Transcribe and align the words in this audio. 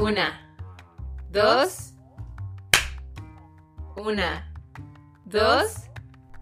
Una, 0.00 0.54
dos, 1.30 1.92
una, 3.96 4.52
dos. 5.24 5.84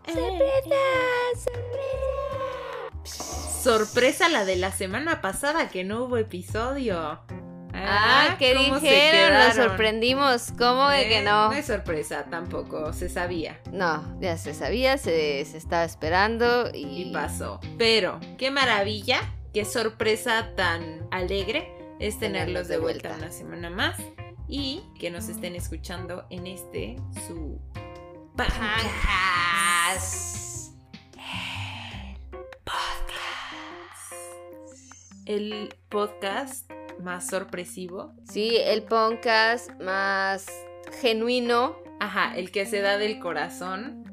¡Sorpresa! 0.07 0.71
¡Sorpresa! 1.45 1.51
Sorpresa 3.61 4.29
la 4.29 4.45
de 4.45 4.55
la 4.55 4.71
semana 4.71 5.21
pasada 5.21 5.69
que 5.69 5.83
no 5.83 6.05
hubo 6.05 6.19
episodio. 6.19 7.21
Ah, 7.91 8.37
¿qué 8.39 8.55
¿cómo 8.55 8.81
se 8.81 8.87
dijeron? 8.87 9.33
Nos 9.35 9.55
sorprendimos. 9.55 10.53
¿Cómo 10.59 10.89
de 10.89 11.09
que 11.09 11.19
Eh, 11.21 11.25
no? 11.25 11.49
No 11.49 11.53
es 11.53 11.67
sorpresa 11.67 12.27
tampoco, 12.31 12.93
se 12.93 13.09
sabía 13.09 13.59
No, 13.73 14.19
ya 14.21 14.37
se 14.37 14.55
sabía, 14.55 14.99
se, 14.99 15.45
se 15.45 15.57
estaba 15.57 15.85
esperando 15.85 16.71
y... 16.73 17.03
y 17.03 17.13
pasó. 17.13 17.61
Pero, 17.79 18.21
qué 18.37 18.51
maravilla, 18.51 19.21
qué 19.53 19.65
sorpresa 19.65 20.55
tan 20.57 21.09
alegre 21.11 21.73
es 21.99 22.19
tenerlos 22.19 22.69
de 22.69 22.79
vuelta 22.79 23.15
una 23.17 23.31
semana 23.33 23.71
más 23.71 23.97
y 24.47 24.83
que 24.99 25.11
nos 25.11 25.29
estén 25.29 25.55
escuchando 25.57 26.27
en 26.31 26.47
este 26.47 26.97
su 27.27 27.61
Pancas. 28.37 30.29
el 35.29 35.75
podcast 35.91 36.71
más 37.01 37.27
sorpresivo. 37.27 38.15
Sí, 38.31 38.57
el 38.57 38.83
podcast 38.83 39.71
más 39.81 40.47
genuino. 41.01 41.77
Ajá, 42.01 42.37
el 42.37 42.51
que 42.51 42.67
se 42.67 42.81
da 42.81 42.99
del 42.99 43.19
corazón. 43.19 44.05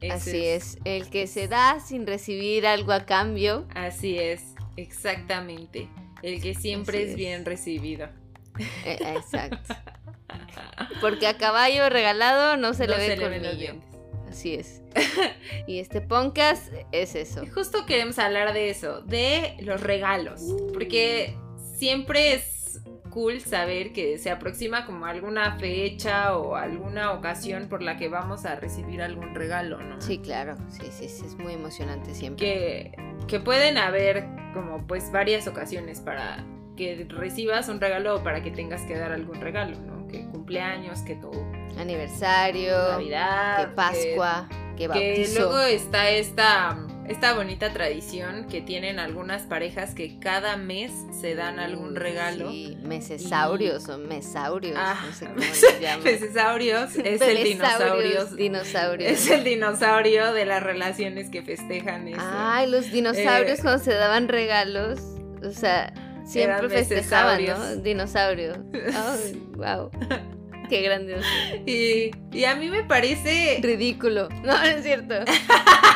Ese 0.00 0.12
Así 0.12 0.46
es, 0.46 0.78
el 0.84 1.08
que 1.08 1.26
se 1.26 1.48
da 1.48 1.80
sin 1.80 2.06
recibir 2.06 2.66
algo 2.66 2.92
a 2.92 3.06
cambio. 3.06 3.66
Así 3.74 4.18
es, 4.18 4.54
exactamente. 4.76 5.88
El 6.22 6.42
que 6.42 6.54
siempre 6.54 7.02
es, 7.02 7.10
es. 7.10 7.16
bien 7.16 7.44
recibido. 7.44 8.08
Eh, 8.84 8.98
exacto. 9.16 9.74
Porque 11.00 11.26
a 11.26 11.36
caballo 11.36 11.88
regalado 11.88 12.56
no 12.56 12.74
se 12.74 12.86
No 12.86 12.96
le 12.96 12.98
ve 12.98 13.12
el 13.14 13.20
colmillo. 13.20 13.74
Así 14.28 14.54
es. 14.54 14.82
y 15.66 15.78
este 15.78 16.00
podcast 16.00 16.72
es 16.92 17.14
eso. 17.14 17.44
Y 17.44 17.48
Justo 17.48 17.86
queremos 17.86 18.18
hablar 18.18 18.52
de 18.52 18.70
eso, 18.70 19.00
de 19.02 19.56
los 19.60 19.80
regalos. 19.80 20.42
Porque 20.72 21.36
siempre 21.74 22.34
es 22.34 22.80
cool 23.10 23.40
saber 23.40 23.92
que 23.92 24.18
se 24.18 24.30
aproxima 24.30 24.86
como 24.86 25.06
alguna 25.06 25.56
fecha 25.58 26.36
o 26.36 26.56
alguna 26.56 27.12
ocasión 27.12 27.68
por 27.68 27.82
la 27.82 27.96
que 27.96 28.08
vamos 28.08 28.44
a 28.44 28.56
recibir 28.56 29.02
algún 29.02 29.34
regalo, 29.34 29.80
¿no? 29.80 30.00
Sí, 30.00 30.18
claro. 30.18 30.56
Sí, 30.68 30.88
sí, 30.90 31.08
sí, 31.08 31.24
es 31.26 31.36
muy 31.36 31.52
emocionante 31.52 32.12
siempre. 32.14 32.44
que, 32.44 32.92
que 33.28 33.38
pueden 33.38 33.78
haber 33.78 34.24
como 34.52 34.86
pues 34.86 35.12
varias 35.12 35.46
ocasiones 35.46 36.00
para 36.00 36.44
que 36.76 37.06
recibas 37.08 37.68
un 37.68 37.80
regalo 37.80 38.16
o 38.16 38.22
para 38.24 38.42
que 38.42 38.50
tengas 38.50 38.82
que 38.82 38.98
dar 38.98 39.12
algún 39.12 39.40
regalo, 39.40 39.78
¿no? 39.78 40.08
Que 40.08 40.26
cumpleaños, 40.26 41.00
que 41.02 41.14
tu 41.14 41.30
Aniversario, 41.78 42.76
Navidad, 42.90 43.68
que 43.68 43.74
Pascua, 43.74 44.48
que, 44.48 44.56
que, 44.56 44.76
que 44.76 44.88
bautizo. 44.88 45.40
luego 45.40 45.60
está 45.60 46.10
esta 46.10 46.76
esta 47.08 47.34
bonita 47.34 47.72
tradición 47.72 48.46
que 48.48 48.60
tienen 48.60 48.98
algunas 48.98 49.42
parejas 49.42 49.94
que 49.94 50.18
cada 50.18 50.56
mes 50.56 50.90
se 51.20 51.34
dan 51.34 51.58
algún 51.58 51.90
Uy, 51.90 51.96
regalo. 51.98 52.50
Sí, 52.50 52.78
mesesaurios 52.82 53.88
o 53.88 53.98
mesaurios, 53.98 54.76
Ah, 54.78 54.96
no 55.06 55.12
sé 55.12 55.26
cómo 55.26 55.38
les 55.38 55.80
llaman. 55.80 56.02
Pecesaurios 56.02 56.96
es 57.04 57.20
el 57.20 57.44
dinosaurio. 57.44 58.24
Dinosaurios. 58.26 59.12
Es 59.12 59.30
el 59.30 59.44
dinosaurio 59.44 60.32
de 60.32 60.46
las 60.46 60.62
relaciones 60.62 61.28
que 61.30 61.42
festejan 61.42 62.08
eso. 62.08 62.20
Ay, 62.20 62.70
los 62.70 62.90
dinosaurios 62.90 63.58
Eh, 63.58 63.62
cuando 63.62 63.84
se 63.84 63.92
daban 63.94 64.28
regalos, 64.28 64.98
o 65.42 65.50
sea, 65.50 65.92
siempre 66.24 66.68
festejaban, 66.70 67.44
¿no? 67.44 67.58
mesesaurios. 67.58 67.82
Dinosaurio. 67.82 68.64
Ay, 68.94 69.42
wow. 69.56 69.90
Qué 70.70 70.80
grandioso. 70.80 71.28
Y, 71.66 72.10
y 72.32 72.44
a 72.46 72.54
mí 72.56 72.70
me 72.70 72.82
parece 72.84 73.58
Ridículo. 73.62 74.30
No, 74.42 74.56
no 74.58 74.62
es 74.64 74.82
cierto. 74.82 75.14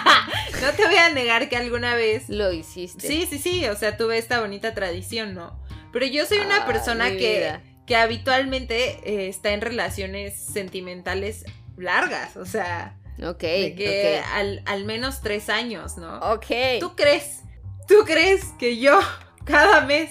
No 0.60 0.72
te 0.72 0.86
voy 0.86 0.96
a 0.96 1.10
negar 1.10 1.48
que 1.48 1.56
alguna 1.56 1.94
vez. 1.94 2.28
Lo 2.28 2.52
hiciste. 2.52 3.06
Sí, 3.06 3.26
sí, 3.30 3.38
sí. 3.38 3.66
O 3.66 3.76
sea, 3.76 3.96
tuve 3.96 4.18
esta 4.18 4.40
bonita 4.40 4.74
tradición, 4.74 5.34
¿no? 5.34 5.62
Pero 5.92 6.06
yo 6.06 6.26
soy 6.26 6.38
una 6.38 6.66
persona 6.66 7.10
que, 7.10 7.60
que 7.86 7.96
habitualmente 7.96 8.98
eh, 9.04 9.28
está 9.28 9.50
en 9.50 9.60
relaciones 9.60 10.36
sentimentales 10.36 11.44
largas. 11.76 12.36
O 12.36 12.44
sea, 12.44 12.96
de 13.16 13.74
que 13.76 14.22
al, 14.32 14.62
al 14.66 14.84
menos 14.84 15.20
tres 15.20 15.48
años, 15.48 15.96
¿no? 15.96 16.18
Ok. 16.18 16.46
¿Tú 16.80 16.94
crees? 16.96 17.42
¿Tú 17.86 18.04
crees 18.04 18.44
que 18.58 18.78
yo 18.78 19.00
cada 19.44 19.80
mes 19.80 20.10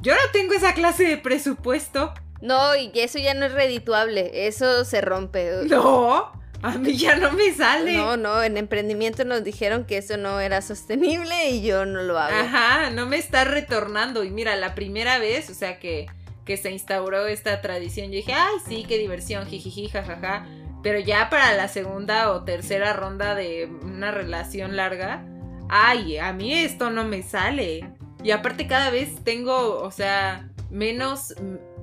yo 0.00 0.14
no 0.14 0.30
tengo 0.32 0.54
esa 0.54 0.74
clase 0.74 1.04
de 1.04 1.16
presupuesto? 1.16 2.12
No, 2.40 2.76
y 2.76 2.90
eso 2.94 3.18
ya 3.18 3.34
no 3.34 3.46
es 3.46 3.52
redituable. 3.52 4.46
Eso 4.46 4.84
se 4.84 5.00
rompe. 5.00 5.50
No, 5.64 6.32
a 6.66 6.78
mí 6.78 6.96
ya 6.96 7.16
no 7.16 7.32
me 7.32 7.52
sale. 7.52 7.96
No, 7.96 8.16
no, 8.16 8.42
en 8.42 8.56
emprendimiento 8.56 9.24
nos 9.24 9.44
dijeron 9.44 9.84
que 9.84 9.98
eso 9.98 10.16
no 10.16 10.40
era 10.40 10.62
sostenible 10.62 11.50
y 11.50 11.62
yo 11.62 11.86
no 11.86 12.02
lo 12.02 12.18
hago. 12.18 12.34
Ajá, 12.34 12.90
no 12.90 13.06
me 13.06 13.16
está 13.16 13.44
retornando. 13.44 14.24
Y 14.24 14.30
mira, 14.30 14.56
la 14.56 14.74
primera 14.74 15.18
vez, 15.18 15.50
o 15.50 15.54
sea, 15.54 15.78
que, 15.78 16.06
que 16.44 16.56
se 16.56 16.70
instauró 16.70 17.26
esta 17.26 17.60
tradición, 17.60 18.06
yo 18.06 18.16
dije, 18.16 18.32
ay, 18.32 18.56
sí, 18.66 18.84
qué 18.86 18.98
diversión, 18.98 19.46
jijiji, 19.46 19.88
jajaja. 19.88 20.46
Pero 20.82 20.98
ya 21.00 21.30
para 21.30 21.54
la 21.54 21.68
segunda 21.68 22.30
o 22.32 22.44
tercera 22.44 22.92
ronda 22.92 23.34
de 23.34 23.68
una 23.82 24.10
relación 24.10 24.76
larga, 24.76 25.24
ay, 25.68 26.18
a 26.18 26.32
mí 26.32 26.52
esto 26.52 26.90
no 26.90 27.04
me 27.04 27.22
sale. 27.22 27.88
Y 28.22 28.30
aparte 28.30 28.66
cada 28.66 28.90
vez 28.90 29.22
tengo, 29.24 29.80
o 29.80 29.90
sea, 29.90 30.48
menos 30.70 31.34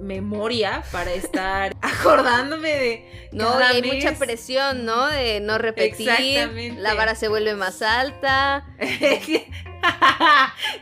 memoria 0.04 0.84
para 0.92 1.14
estar 1.14 1.76
acordándome 1.82 2.70
de... 2.70 3.30
No, 3.32 3.60
y 3.60 3.64
hay 3.64 3.82
mes. 3.82 3.96
mucha 3.96 4.14
presión, 4.14 4.86
¿no? 4.86 5.08
De 5.08 5.40
no 5.40 5.58
repetir. 5.58 6.10
Exactamente. 6.10 6.82
La 6.82 6.94
vara 6.94 7.16
se 7.16 7.28
vuelve 7.28 7.56
más 7.56 7.82
alta. 7.82 8.66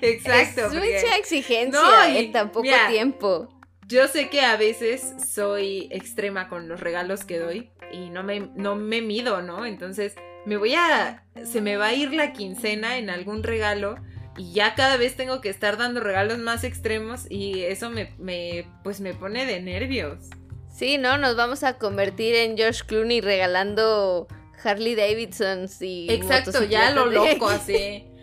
Exacto. 0.02 0.66
Es 0.66 0.74
mucha 0.74 1.18
exigencia 1.18 1.80
No, 1.80 2.10
y 2.10 2.18
en 2.18 2.32
tan 2.32 2.50
poco 2.50 2.64
mira, 2.64 2.88
tiempo. 2.90 3.50
Yo 3.88 4.08
sé 4.08 4.30
que 4.30 4.42
a 4.42 4.58
veces 4.58 5.14
soy 5.30 5.88
extrema 5.92 6.50
con 6.50 6.68
los 6.68 6.80
regalos 6.80 7.24
que 7.24 7.40
doy 7.40 7.72
y 7.92 8.10
no 8.10 8.24
me, 8.24 8.50
no 8.56 8.76
me 8.76 9.02
mido, 9.02 9.42
¿no? 9.42 9.66
Entonces 9.66 10.16
me 10.46 10.58
voy 10.58 10.76
a... 10.76 11.24
Se 11.46 11.62
me 11.62 11.78
va 11.78 11.88
a 11.88 11.94
ir 11.94 12.14
la 12.14 12.34
quincena 12.34 12.98
en 12.98 13.10
algún 13.10 13.44
regalo 13.44 13.96
y 14.42 14.54
ya 14.54 14.74
cada 14.74 14.98
vez 14.98 15.16
tengo 15.16 15.40
que 15.40 15.50
estar 15.50 15.78
dando 15.78 16.00
regalos 16.00 16.40
más 16.40 16.64
extremos 16.64 17.28
y 17.30 17.62
eso 17.62 17.92
me, 17.92 18.16
me 18.18 18.66
pues 18.84 19.00
me 19.00 19.14
pone 19.14 19.46
de 19.46 19.62
nervios. 19.62 20.18
Sí, 20.74 20.98
¿no? 20.98 21.20
Nos 21.20 21.36
vamos 21.36 21.64
a 21.64 21.78
convertir 21.78 22.34
en 22.34 22.58
George 22.58 22.82
Clooney 22.88 23.22
regalando 23.22 24.28
Harley 24.64 24.96
Davidsons 24.96 25.80
y. 25.84 26.08
Exacto, 26.10 26.64
ya 26.64 26.90
lo 26.90 27.06
loco 27.06 27.50
así. 27.50 28.08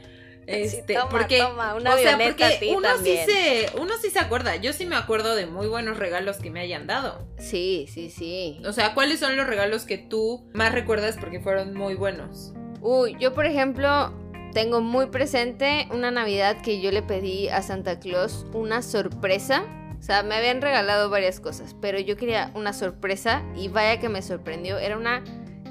Este, 0.49 0.95
toma, 0.95 1.11
porque, 1.11 1.41
toma, 1.41 1.75
una 1.75 1.95
o 1.95 1.99
sea, 1.99 2.17
porque 2.17 2.73
uno 2.75 2.89
también. 2.89 3.27
sí 3.27 3.33
se, 3.35 3.79
uno 3.79 3.93
sí 4.01 4.09
se 4.09 4.19
acuerda. 4.19 4.57
Yo 4.57 4.73
sí 4.73 4.87
me 4.87 4.97
acuerdo 4.97 5.35
de 5.35 5.45
muy 5.45 5.67
buenos 5.67 5.99
regalos 5.99 6.39
que 6.39 6.51
me 6.51 6.61
hayan 6.61 6.87
dado. 6.87 7.29
Sí, 7.37 7.87
sí, 7.93 8.09
sí. 8.09 8.59
O 8.65 8.73
sea, 8.73 8.95
¿cuáles 8.95 9.21
son 9.21 9.37
los 9.37 9.47
regalos 9.47 9.85
que 9.85 9.99
tú 9.99 10.49
más 10.55 10.73
recuerdas 10.73 11.19
porque 11.21 11.39
fueron 11.39 11.75
muy 11.75 11.97
buenos? 11.97 12.55
Uy, 12.81 13.15
yo 13.21 13.35
por 13.35 13.45
ejemplo 13.45 14.15
tengo 14.53 14.81
muy 14.81 15.07
presente 15.07 15.87
una 15.91 16.11
Navidad 16.11 16.61
que 16.63 16.81
yo 16.81 16.91
le 16.91 17.03
pedí 17.03 17.49
a 17.49 17.63
Santa 17.63 17.99
Claus 17.99 18.47
una 18.53 18.83
sorpresa. 18.83 19.65
O 19.99 20.03
sea, 20.03 20.23
me 20.23 20.37
habían 20.37 20.63
regalado 20.63 21.11
varias 21.11 21.41
cosas, 21.41 21.75
pero 21.81 21.99
yo 21.99 22.17
quería 22.17 22.53
una 22.55 22.73
sorpresa 22.73 23.43
y 23.57 23.69
vaya 23.69 23.99
que 23.99 24.09
me 24.09 24.23
sorprendió. 24.23 24.79
Era 24.79 24.97
una 24.97 25.25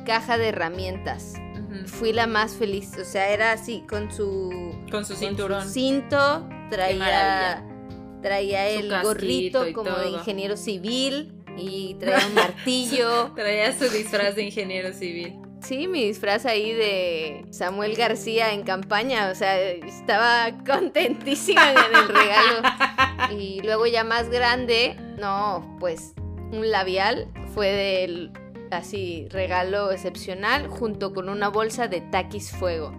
caja 0.06 0.38
de 0.38 0.50
herramientas. 0.50 1.36
Fui 1.86 2.12
la 2.12 2.28
más 2.28 2.54
feliz. 2.54 2.92
O 3.00 3.06
sea, 3.06 3.30
era 3.30 3.52
así, 3.52 3.84
con 3.88 4.12
su, 4.12 4.50
Con 4.92 5.06
su 5.06 5.14
con 5.14 5.22
cinturón. 5.22 5.64
su 5.64 5.70
cinto, 5.70 6.48
traía, 6.70 7.64
traía 8.22 8.70
Su 8.74 8.80
el 8.80 9.02
gorrito 9.04 9.66
como 9.74 9.92
de 9.92 10.10
ingeniero 10.10 10.58
civil 10.58 11.34
y 11.58 11.96
traía 11.96 12.26
un 12.28 12.34
martillo. 12.36 13.32
Traía 13.34 13.78
su 13.78 13.90
disfraz 13.90 14.36
de 14.36 14.44
ingeniero 14.44 14.94
civil. 14.94 15.40
Sí, 15.68 15.86
mi 15.90 16.06
disfraz 16.06 16.46
ahí 16.46 16.72
de 16.72 17.46
Samuel 17.50 17.98
García 17.98 18.54
en 18.54 18.64
campaña, 18.64 19.30
o 19.30 19.36
sea, 19.36 19.60
estaba 19.60 20.54
contentísima 20.66 21.72
en 21.72 21.96
el 21.96 22.08
regalo. 22.08 22.62
Y 23.38 23.60
luego 23.62 23.86
ya 23.86 24.06
más 24.06 24.30
grande, 24.30 24.96
no, 25.20 25.76
pues 25.82 26.14
un 26.52 26.72
labial 26.72 27.28
fue 27.54 27.68
del 27.68 28.32
así 28.72 29.28
regalo 29.30 29.92
excepcional 29.92 30.68
junto 30.70 31.14
con 31.14 31.28
una 31.28 31.50
bolsa 31.50 31.90
de 31.90 32.00
taquis 32.00 32.52
fuego. 32.52 32.94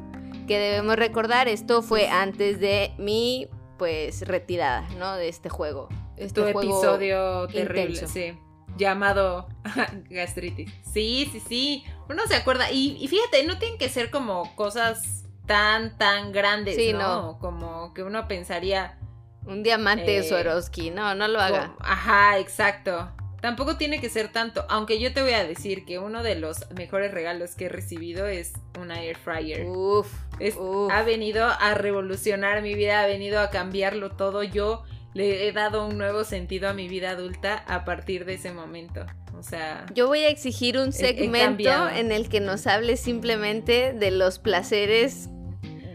Que 0.47 0.59
debemos 0.59 0.97
recordar, 0.97 1.49
esto 1.49 1.81
fue 1.81 2.09
antes 2.09 2.61
de 2.61 2.93
mi 2.99 3.49
pues 3.79 4.29
retirada, 4.29 4.87
¿no? 4.99 5.17
De 5.17 5.29
este 5.29 5.49
juego. 5.49 5.89
Este 6.19 6.35
tu 6.35 6.43
juego 6.43 6.61
episodio 6.61 7.47
terrible, 7.47 7.93
intenso. 7.93 8.09
sí. 8.09 8.35
Llamado 8.79 9.49
gastritis. 10.09 10.73
Sí, 10.93 11.29
sí, 11.33 11.41
sí. 11.41 11.85
Uno 12.09 12.23
se 12.27 12.37
acuerda. 12.37 12.71
Y, 12.71 12.97
y 13.01 13.09
fíjate, 13.09 13.45
no 13.45 13.59
tienen 13.59 13.79
que 13.79 13.89
ser 13.89 14.11
como 14.11 14.55
cosas 14.57 15.25
tan, 15.47 15.99
tan 15.99 16.33
grandes, 16.33 16.77
Sí, 16.77 16.93
¿no? 16.93 16.99
no. 17.33 17.39
Como 17.39 17.93
que 17.95 18.03
uno 18.03 18.27
pensaría, 18.29 18.99
Un 19.47 19.63
diamante 19.63 20.19
Eh, 20.19 20.23
Swarovski. 20.23 20.91
No, 20.91 21.15
no 21.15 21.27
lo 21.29 21.41
haga. 21.41 21.69
como- 21.69 21.79
ajá, 21.81 22.39
exacto. 22.39 23.11
Tampoco 23.41 23.77
tiene 23.77 24.01
que 24.01 24.09
ser 24.11 24.33
tanto, 24.33 24.65
aunque 24.69 24.99
yo 24.99 25.15
te 25.15 25.23
voy 25.23 25.33
a 25.33 25.45
decir 25.47 25.85
que 25.85 26.01
uno 26.01 26.25
de 26.25 26.35
los 26.35 26.69
mejores 26.73 27.13
regalos 27.13 27.55
que 27.55 27.67
he 27.67 27.69
recibido 27.69 28.27
es 28.27 28.53
una 28.79 29.01
air 29.01 29.17
fryer. 29.17 29.65
Uf. 29.65 30.13
Es- 30.41 30.57
uf. 30.59 30.91
ha 30.93 31.03
venido 31.03 31.47
a 31.47 31.75
revolucionar 31.75 32.63
mi 32.63 32.75
vida, 32.75 33.01
ha 33.01 33.07
venido 33.07 33.41
a 33.41 33.49
cambiarlo 33.51 34.11
todo. 34.11 34.43
Yo 34.43 34.83
le 35.15 35.49
he 35.49 35.53
dado 35.53 35.87
un 35.87 35.99
nuevo 35.99 36.25
sentido 36.25 36.69
a 36.69 36.73
mi 36.75 36.89
vida 36.89 37.11
adulta 37.11 37.65
a 37.67 37.85
partir 37.85 38.25
de 38.25 38.35
ese 38.35 38.53
momento. 38.53 39.05
O 39.37 39.43
sea, 39.43 39.87
Yo 39.95 40.07
voy 40.09 40.21
a 40.21 40.29
exigir 40.29 40.79
un 40.79 40.93
segmento 40.93 41.89
en 41.89 42.11
el 42.13 42.29
que 42.29 42.41
nos 42.41 42.67
hable 42.67 42.97
simplemente 42.97 43.93
de 43.93 44.11
los 44.11 44.39
placeres 44.39 45.29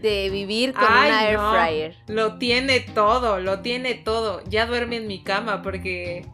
de 0.00 0.28
vivir 0.30 0.72
con 0.74 0.84
Ay, 0.88 1.10
una 1.10 1.28
air 1.28 1.38
no. 1.38 1.52
fryer. 1.52 1.96
lo 2.08 2.38
tiene 2.38 2.80
todo, 2.80 3.40
lo 3.40 3.60
tiene 3.60 3.94
todo. 3.94 4.42
Ya 4.48 4.66
duerme 4.66 4.96
en 4.96 5.06
mi 5.06 5.22
cama 5.22 5.62
porque 5.62 6.26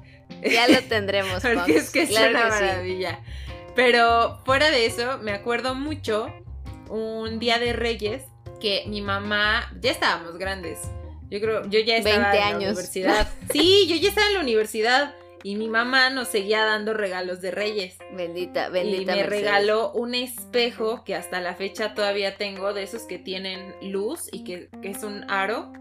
Ya 0.42 0.66
lo 0.68 0.80
tendremos. 0.82 1.42
Porque 1.42 1.76
es 1.76 1.90
que 1.90 2.02
es 2.02 2.08
Claro 2.10 2.30
una 2.30 2.44
que 2.48 2.52
sí. 2.56 2.62
maravilla. 2.64 3.20
Pero 3.76 4.40
fuera 4.44 4.70
de 4.70 4.86
eso, 4.86 5.18
me 5.18 5.32
acuerdo 5.32 5.74
mucho 5.74 6.32
un 6.88 7.38
día 7.38 7.58
de 7.58 7.72
Reyes 7.72 8.24
que 8.60 8.84
mi 8.88 9.00
mamá, 9.02 9.72
ya 9.80 9.90
estábamos 9.92 10.36
grandes. 10.38 10.78
Yo 11.30 11.40
creo, 11.40 11.64
yo 11.68 11.80
ya 11.80 11.96
estaba 11.96 12.30
20 12.32 12.38
en 12.38 12.50
la 12.50 12.56
universidad. 12.56 13.28
Sí, 13.52 13.86
yo 13.88 13.96
ya 13.96 14.08
estaba 14.08 14.26
en 14.28 14.34
la 14.34 14.40
universidad 14.40 15.14
y 15.42 15.56
mi 15.56 15.68
mamá 15.68 16.10
nos 16.10 16.28
seguía 16.28 16.64
dando 16.64 16.92
regalos 16.92 17.40
de 17.40 17.50
Reyes. 17.50 17.96
Bendita, 18.12 18.68
Y 18.68 18.72
bendita. 18.72 19.12
me 19.14 19.22
Mercedes. 19.22 19.28
regaló 19.44 19.92
un 19.92 20.14
espejo 20.14 21.02
que 21.04 21.14
hasta 21.14 21.40
la 21.40 21.54
fecha 21.54 21.94
todavía 21.94 22.36
tengo, 22.36 22.74
de 22.74 22.82
esos 22.82 23.02
que 23.04 23.18
tienen 23.18 23.74
luz 23.80 24.28
y 24.32 24.44
que, 24.44 24.68
que 24.82 24.90
es 24.90 25.02
un 25.02 25.24
aro. 25.30 25.72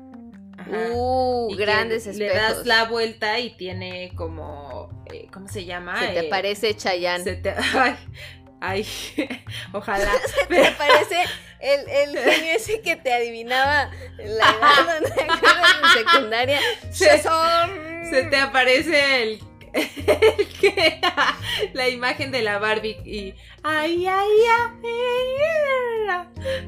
Ajá. 0.57 0.72
Uh, 0.94 1.48
Y 1.52 1.56
grandes 1.56 2.06
Le 2.06 2.28
espejos. 2.28 2.57
das 2.57 2.66
la 2.68 2.84
vuelta 2.86 3.40
y 3.40 3.52
tiene 3.56 4.12
como. 4.16 4.90
eh, 5.12 5.28
¿Cómo 5.34 5.48
se 5.48 5.66
llama? 5.66 6.00
Se 6.00 6.07
te 6.07 6.19
Eh, 6.19 6.30
parece 6.30 6.75
Chayanne. 6.75 7.24
se 7.24 7.36
te- 7.38 7.54
Ay, 7.78 7.95
ay, 8.61 8.85
ojalá. 9.73 10.11
¿Te 10.50 10.71
parece 10.71 11.23
el, 11.59 11.89
el 11.89 12.17
genio 12.31 12.53
ese 12.56 12.81
que 12.81 12.95
te 12.95 13.13
adivinaba 13.13 13.89
la 14.17 14.50
edad? 14.50 15.00
¿no 15.01 15.07
te 15.13 15.21
acuerdas 15.23 15.75
en 15.83 15.89
secundaria? 16.06 16.59
Se- 16.91 17.21
Se 18.09 18.23
te 18.29 18.38
aparece 18.38 19.23
el. 19.23 19.39
que, 20.59 21.00
la 21.73 21.89
imagen 21.89 22.31
de 22.31 22.41
la 22.41 22.57
Barbie 22.57 22.97
y. 23.06 23.35
Ay, 23.63 24.07
ay, 24.07 24.29
ay. 24.57 24.79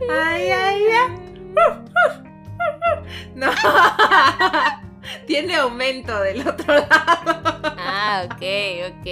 Ay, 0.09 0.49
ay, 0.51 0.85
ay. 0.91 1.11
No. 3.33 3.51
Tiene 5.25 5.55
aumento 5.55 6.19
del 6.21 6.47
otro 6.47 6.73
lado. 6.75 6.88
Ah, 7.77 8.23
ok, 8.25 8.41
ok. 8.91 9.07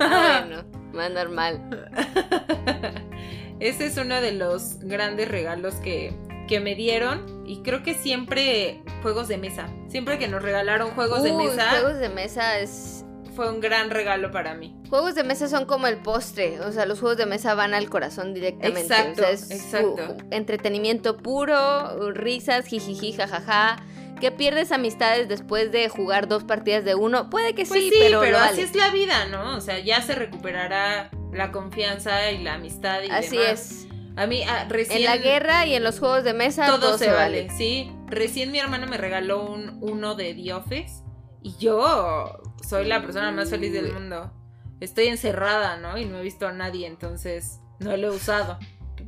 Ah, 0.00 0.42
bueno, 0.48 0.64
más 0.94 1.10
normal. 1.10 1.60
Ese 3.60 3.86
es 3.86 3.96
uno 3.96 4.20
de 4.20 4.32
los 4.32 4.78
grandes 4.80 5.28
regalos 5.28 5.74
que, 5.76 6.12
que 6.48 6.60
me 6.60 6.74
dieron. 6.74 7.44
Y 7.46 7.62
creo 7.62 7.82
que 7.82 7.94
siempre 7.94 8.82
juegos 9.02 9.28
de 9.28 9.38
mesa. 9.38 9.68
Siempre 9.88 10.18
que 10.18 10.28
nos 10.28 10.42
regalaron 10.42 10.90
juegos 10.90 11.22
de 11.22 11.32
mesa, 11.32 11.70
Juegos 11.70 11.98
de 11.98 12.08
mesa 12.08 12.58
es. 12.58 13.04
fue 13.36 13.48
un 13.50 13.60
gran 13.60 13.90
regalo 13.90 14.30
para 14.30 14.54
mí. 14.54 14.74
Juegos 14.88 15.14
de 15.14 15.24
mesa 15.24 15.48
son 15.48 15.66
como 15.66 15.86
el 15.86 15.98
postre. 15.98 16.60
O 16.60 16.72
sea, 16.72 16.86
los 16.86 17.00
juegos 17.00 17.18
de 17.18 17.26
mesa 17.26 17.54
van 17.54 17.74
al 17.74 17.88
corazón 17.90 18.34
directamente. 18.34 18.80
Exacto, 18.80 19.22
O 19.22 19.24
sea, 19.24 19.30
es 19.30 19.50
exacto. 19.50 20.16
entretenimiento 20.30 21.16
puro, 21.18 22.12
risas, 22.12 22.66
jijiji, 22.66 23.12
jajaja. 23.12 23.76
Que 24.20 24.30
pierdes 24.30 24.72
amistades 24.72 25.28
después 25.28 25.70
de 25.72 25.88
jugar 25.88 26.28
dos 26.28 26.44
partidas 26.44 26.84
de 26.84 26.94
uno. 26.94 27.28
Puede 27.30 27.54
que 27.54 27.66
Pues 27.66 27.80
sí, 27.84 27.90
sí, 27.90 27.96
pero, 28.00 28.20
pero, 28.20 28.38
así 28.38 28.50
vale. 28.50 28.62
es 28.62 28.74
la 28.76 28.90
vida, 28.90 29.26
¿no? 29.26 29.56
O 29.56 29.60
sea, 29.60 29.78
ya 29.80 30.00
se 30.02 30.14
recuperará 30.14 31.10
la 31.32 31.50
confianza 31.52 32.30
y 32.30 32.42
la 32.42 32.54
amistad 32.54 33.02
y 33.02 33.10
Así 33.10 33.36
demás. 33.36 33.50
es. 33.52 33.88
A 34.16 34.26
mí, 34.26 34.42
ah, 34.48 34.66
recién. 34.68 34.98
En 34.98 35.04
la 35.04 35.16
guerra 35.16 35.66
y 35.66 35.74
en 35.74 35.82
los 35.82 35.98
juegos 35.98 36.22
de 36.22 36.32
mesa 36.34 36.66
todo, 36.66 36.96
se 36.98 37.10
vale. 37.10 37.48
sí. 37.50 37.90
Recién 38.06 38.52
mi 38.52 38.58
hermana 38.60 38.86
me 38.86 38.96
regaló 38.96 39.44
un 39.44 39.78
uno 39.80 40.14
de 40.14 40.34
The 40.34 40.52
Office 40.54 41.02
y 41.42 41.56
yo 41.58 42.40
soy 42.66 42.84
la 42.86 43.02
persona 43.02 43.32
más 43.32 43.50
feliz 43.50 43.72
del 43.72 43.92
mundo. 43.92 44.32
Estoy 44.80 45.08
encerrada, 45.08 45.76
¿no? 45.78 45.98
Y 45.98 46.04
no 46.04 46.18
he 46.18 46.22
visto 46.22 46.46
a 46.46 46.52
nadie, 46.52 46.86
entonces 46.86 47.58
no 47.80 47.96
lo 47.96 48.08
he 48.08 48.10
usado, 48.10 48.58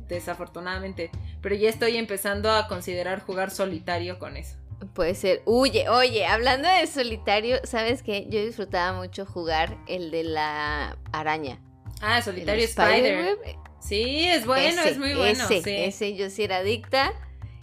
desafortunadamente. 0.09 1.11
Pero 1.41 1.55
ya 1.55 1.69
estoy 1.69 1.97
empezando 1.97 2.51
a 2.51 2.67
considerar 2.67 3.21
jugar 3.21 3.51
solitario 3.51 4.19
con 4.19 4.35
eso. 4.37 4.57
Puede 4.93 5.15
ser. 5.15 5.41
Oye, 5.45 5.89
oye, 5.89 6.25
hablando 6.27 6.69
de 6.69 6.85
solitario, 6.87 7.57
¿sabes 7.63 8.03
qué? 8.03 8.27
Yo 8.29 8.39
disfrutaba 8.43 8.97
mucho 8.97 9.25
jugar 9.25 9.77
el 9.87 10.11
de 10.11 10.23
la 10.23 10.97
araña. 11.11 11.59
Ah, 12.01 12.21
solitario 12.21 12.63
Spider. 12.65 12.95
Spiderweb. 13.35 13.39
Sí, 13.79 14.25
es 14.27 14.45
bueno, 14.45 14.81
Ese, 14.81 14.89
es 14.91 14.97
muy 14.97 15.13
bueno. 15.15 15.43
Ese, 15.45 15.61
sí. 15.63 15.75
ese 15.75 16.15
yo 16.15 16.29
sí 16.29 16.43
era 16.43 16.57
adicta. 16.57 17.13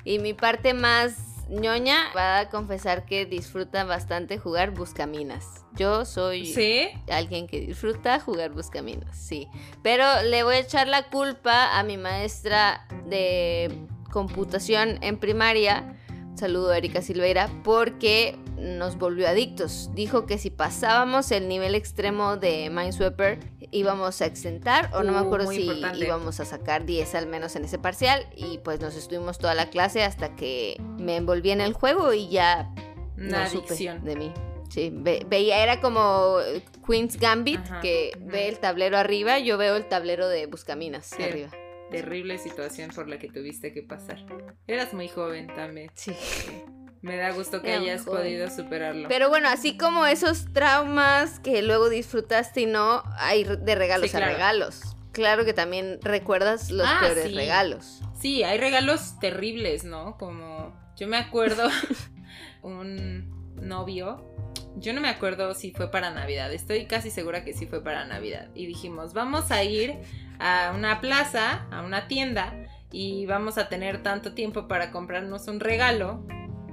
Y 0.04 0.18
mi 0.18 0.34
parte 0.34 0.74
más 0.74 1.14
ñoña 1.48 2.12
va 2.16 2.40
a 2.40 2.48
confesar 2.50 3.04
que 3.04 3.26
disfruta 3.26 3.84
bastante 3.84 4.38
jugar 4.38 4.70
buscaminas. 4.72 5.64
Yo 5.74 6.04
soy 6.04 6.46
Sí. 6.46 6.88
alguien 7.10 7.46
que 7.46 7.60
disfruta 7.60 8.18
jugar 8.20 8.50
buscaminas, 8.50 9.16
sí. 9.16 9.48
Pero 9.82 10.22
le 10.22 10.42
voy 10.42 10.56
a 10.56 10.58
echar 10.60 10.88
la 10.88 11.04
culpa 11.10 11.78
a 11.78 11.82
mi 11.84 11.96
maestra 11.96 12.86
de 13.06 13.86
computación 14.10 14.98
en 15.02 15.18
primaria. 15.18 15.96
Saludo 16.34 16.70
a 16.70 16.78
Erika 16.78 17.00
Silveira, 17.00 17.48
porque 17.62 18.36
nos 18.58 18.96
volvió 18.98 19.28
adictos. 19.28 19.90
Dijo 19.94 20.26
que 20.26 20.36
si 20.38 20.50
pasábamos 20.50 21.30
el 21.30 21.48
nivel 21.48 21.74
extremo 21.74 22.36
de 22.36 22.70
Minesweeper 22.70 23.38
íbamos 23.70 24.20
a 24.20 24.26
exentar, 24.26 24.90
o 24.94 25.02
no 25.02 25.12
me 25.12 25.20
Uh, 25.20 25.24
acuerdo 25.26 25.50
si 25.50 25.62
importante. 25.62 26.04
íbamos 26.04 26.40
a 26.40 26.44
sacar 26.44 26.84
10 26.86 27.14
al 27.14 27.26
menos 27.26 27.54
en 27.56 27.64
ese 27.64 27.78
parcial. 27.78 28.26
Y 28.36 28.58
pues 28.58 28.80
nos 28.80 28.94
estuvimos 28.96 29.38
toda 29.38 29.54
la 29.54 29.70
clase 29.70 30.02
hasta 30.02 30.34
que 30.36 30.80
me 30.98 31.16
envolví 31.16 31.50
en 31.50 31.60
el 31.60 31.72
juego 31.72 32.12
y 32.12 32.28
ya 32.28 32.72
Una 33.16 33.44
no 33.44 33.50
supe 33.50 33.68
adicción. 33.68 34.04
de 34.04 34.16
mí. 34.16 34.32
Sí, 34.70 34.90
ve- 34.92 35.24
veía, 35.28 35.62
era 35.62 35.80
como 35.80 36.38
Queen's 36.84 37.16
Gambit, 37.16 37.60
Ajá, 37.60 37.80
que 37.80 38.12
ve 38.20 38.48
el 38.48 38.58
tablero 38.58 38.96
arriba, 38.98 39.38
yo 39.38 39.56
veo 39.56 39.76
el 39.76 39.86
tablero 39.86 40.26
de 40.28 40.46
Buscaminas 40.46 41.06
Sí. 41.06 41.22
arriba. 41.22 41.48
Terrible 42.02 42.38
situación 42.38 42.90
por 42.94 43.08
la 43.08 43.18
que 43.18 43.28
tuviste 43.28 43.72
que 43.72 43.82
pasar. 43.82 44.18
Eras 44.66 44.92
muy 44.94 45.08
joven 45.08 45.46
también. 45.54 45.90
Sí. 45.94 46.12
Me 47.02 47.16
da 47.16 47.32
gusto 47.32 47.60
que 47.60 47.68
Era 47.72 47.80
hayas 47.82 48.02
podido 48.02 48.48
superarlo. 48.50 49.08
Pero 49.08 49.28
bueno, 49.28 49.48
así 49.48 49.76
como 49.76 50.06
esos 50.06 50.50
traumas 50.54 51.38
que 51.40 51.60
luego 51.62 51.90
disfrutaste 51.90 52.62
y 52.62 52.66
no, 52.66 53.02
hay 53.18 53.44
de 53.44 53.74
regalos 53.74 54.10
Sí, 54.10 54.16
a 54.16 54.20
regalos. 54.20 54.96
Claro 55.12 55.44
que 55.44 55.52
también 55.52 55.98
recuerdas 56.02 56.70
los 56.70 56.86
Ah, 56.88 56.98
peores 57.00 57.26
sí. 57.26 57.34
regalos. 57.34 58.00
Sí, 58.18 58.42
hay 58.42 58.58
regalos 58.58 59.18
terribles, 59.20 59.84
¿no? 59.84 60.16
Como 60.16 60.74
yo 60.96 61.06
me 61.06 61.18
acuerdo 61.18 61.68
un 62.62 63.54
novio, 63.56 64.24
yo 64.76 64.92
no 64.92 65.00
me 65.00 65.08
acuerdo 65.08 65.54
si 65.54 65.72
fue 65.72 65.90
para 65.90 66.10
Navidad, 66.10 66.52
estoy 66.52 66.86
casi 66.86 67.10
segura 67.10 67.44
que 67.44 67.52
sí 67.52 67.66
fue 67.66 67.82
para 67.84 68.04
Navidad. 68.06 68.48
Y 68.54 68.66
dijimos, 68.66 69.12
vamos 69.12 69.50
a 69.50 69.62
ir 69.62 69.98
a 70.38 70.72
una 70.74 71.00
plaza, 71.00 71.66
a 71.70 71.82
una 71.82 72.08
tienda, 72.08 72.52
y 72.92 73.26
vamos 73.26 73.58
a 73.58 73.68
tener 73.68 74.02
tanto 74.02 74.34
tiempo 74.34 74.68
para 74.68 74.90
comprarnos 74.90 75.48
un 75.48 75.60
regalo 75.60 76.24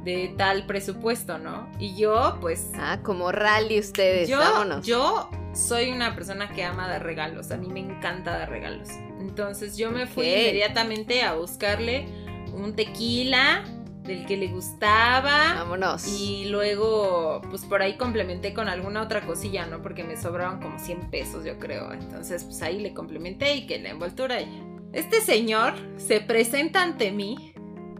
de 0.03 0.33
tal 0.37 0.65
presupuesto, 0.65 1.37
¿no? 1.37 1.69
Y 1.79 1.95
yo, 1.95 2.37
pues, 2.41 2.71
Ah, 2.75 2.99
como 3.03 3.31
rally 3.31 3.79
ustedes, 3.79 4.27
yo, 4.29 4.37
vámonos. 4.39 4.85
yo 4.85 5.29
soy 5.53 5.91
una 5.91 6.15
persona 6.15 6.49
que 6.49 6.63
ama 6.63 6.87
dar 6.87 7.03
regalos. 7.03 7.51
A 7.51 7.57
mí 7.57 7.67
me 7.67 7.79
encanta 7.81 8.31
dar 8.37 8.49
regalos. 8.49 8.89
Entonces 9.19 9.77
yo 9.77 9.91
me 9.91 10.07
fui 10.07 10.25
inmediatamente 10.27 11.21
a 11.23 11.33
buscarle 11.33 12.05
un 12.53 12.75
tequila 12.75 13.63
del 14.03 14.25
que 14.25 14.37
le 14.37 14.47
gustaba. 14.47 15.53
Vámonos. 15.55 16.07
Y 16.19 16.45
luego, 16.49 17.41
pues 17.49 17.63
por 17.65 17.81
ahí 17.81 17.97
complementé 17.97 18.53
con 18.53 18.67
alguna 18.67 19.01
otra 19.03 19.21
cosilla, 19.21 19.65
¿no? 19.67 19.81
Porque 19.81 20.03
me 20.03 20.17
sobraban 20.17 20.59
como 20.59 20.79
100 20.79 21.09
pesos, 21.11 21.45
yo 21.45 21.59
creo. 21.59 21.91
Entonces, 21.93 22.43
pues 22.43 22.61
ahí 22.61 22.79
le 22.79 22.93
complementé 22.93 23.55
y 23.55 23.67
que 23.67 23.79
la 23.79 23.89
envoltura. 23.89 24.41
y- 24.41 24.63
Este 24.93 25.21
señor 25.21 25.73
se 25.97 26.19
presenta 26.21 26.81
ante 26.81 27.11
mí. 27.11 27.53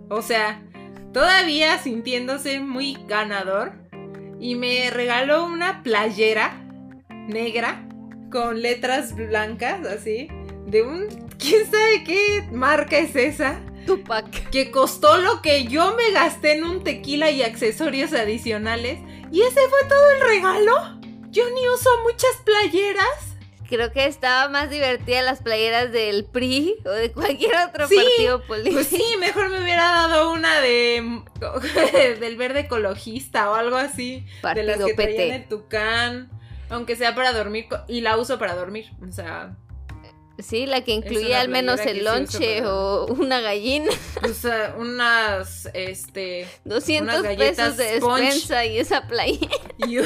O 0.10 0.22
sea, 0.22 0.62
todavía 1.13 1.77
sintiéndose 1.77 2.60
muy 2.60 2.98
ganador. 3.08 3.74
Y 4.39 4.55
me 4.55 4.89
regaló 4.89 5.46
una 5.46 5.84
playera 5.84 6.51
negra 7.27 7.88
con 8.31 8.62
letras 8.62 9.15
blancas, 9.15 9.86
así. 9.86 10.27
De 10.65 10.81
un. 10.81 11.08
¿Quién 11.38 11.65
sabe 11.70 12.03
qué 12.05 12.43
marca 12.51 12.98
es 12.98 13.15
esa? 13.15 13.60
Tupac. 13.86 14.50
que 14.50 14.72
costó 14.72 15.18
lo 15.18 15.42
que 15.42 15.66
yo 15.66 15.96
me 15.96 16.12
gasté 16.12 16.54
en 16.54 16.64
un 16.64 16.84
tequila 16.84 17.32
y 17.32 17.44
accesorios 17.44 18.14
adicionales. 18.14 19.00
¿Y 19.32 19.42
ese 19.42 19.60
fue 19.70 19.88
todo 19.88 20.12
el 20.12 20.22
regalo? 20.22 21.00
Yo 21.30 21.44
ni 21.52 21.68
uso 21.70 21.90
muchas 22.04 22.32
playeras. 22.44 23.08
creo 23.70 23.92
que 23.94 24.06
estaba 24.06 24.50
más 24.50 24.70
divertida 24.70 25.22
las 25.22 25.42
playeras 25.42 25.94
del 25.94 26.26
PRI 26.26 26.76
o 26.86 26.90
de 26.90 27.12
cualquier 27.14 27.56
otro 27.70 27.88
Sí, 27.88 27.96
partido 27.96 28.42
político. 28.46 28.76
Pues 28.76 28.88
sí, 28.88 29.04
mejor 29.20 29.50
me 29.50 29.62
hubiera 29.62 29.84
dado 29.92 30.34
una 30.34 30.60
de 30.60 31.22
del 32.20 32.36
verde 32.36 32.62
ecologista 32.62 33.50
o 33.50 33.56
algo 33.56 33.78
así. 33.78 34.26
de 34.54 34.64
las 34.64 34.78
Partido 34.78 34.88
que 34.88 34.94
PT. 34.96 35.36
el 35.36 35.48
tucán. 35.48 36.30
Aunque 36.70 36.96
sea 36.98 37.16
para 37.16 37.32
dormir 37.34 37.68
y 37.88 38.02
la 38.02 38.18
uso 38.18 38.38
para 38.40 38.56
dormir. 38.56 38.92
O 39.08 39.12
sea, 39.12 39.56
Sí, 40.42 40.66
la 40.66 40.82
que 40.82 40.92
incluía 40.94 41.42
al 41.42 41.50
menos 41.50 41.80
el 41.82 42.04
lonche 42.04 42.60
para- 42.62 42.74
o 42.74 43.06
una 43.14 43.40
gallina. 43.42 43.92
pues, 44.20 44.44
eh, 44.46 44.72
unas 44.78 45.70
este 45.74 46.48
200 46.66 47.20
Unas 47.20 47.24
galletas 47.24 47.56
pesos 47.74 47.78
de 47.78 47.98
Sponge. 47.98 48.24
despensa 48.26 48.66
y 48.66 48.78
esa 48.80 49.08
playera. 49.08 49.48
y 49.88 49.98
un, 50.00 50.06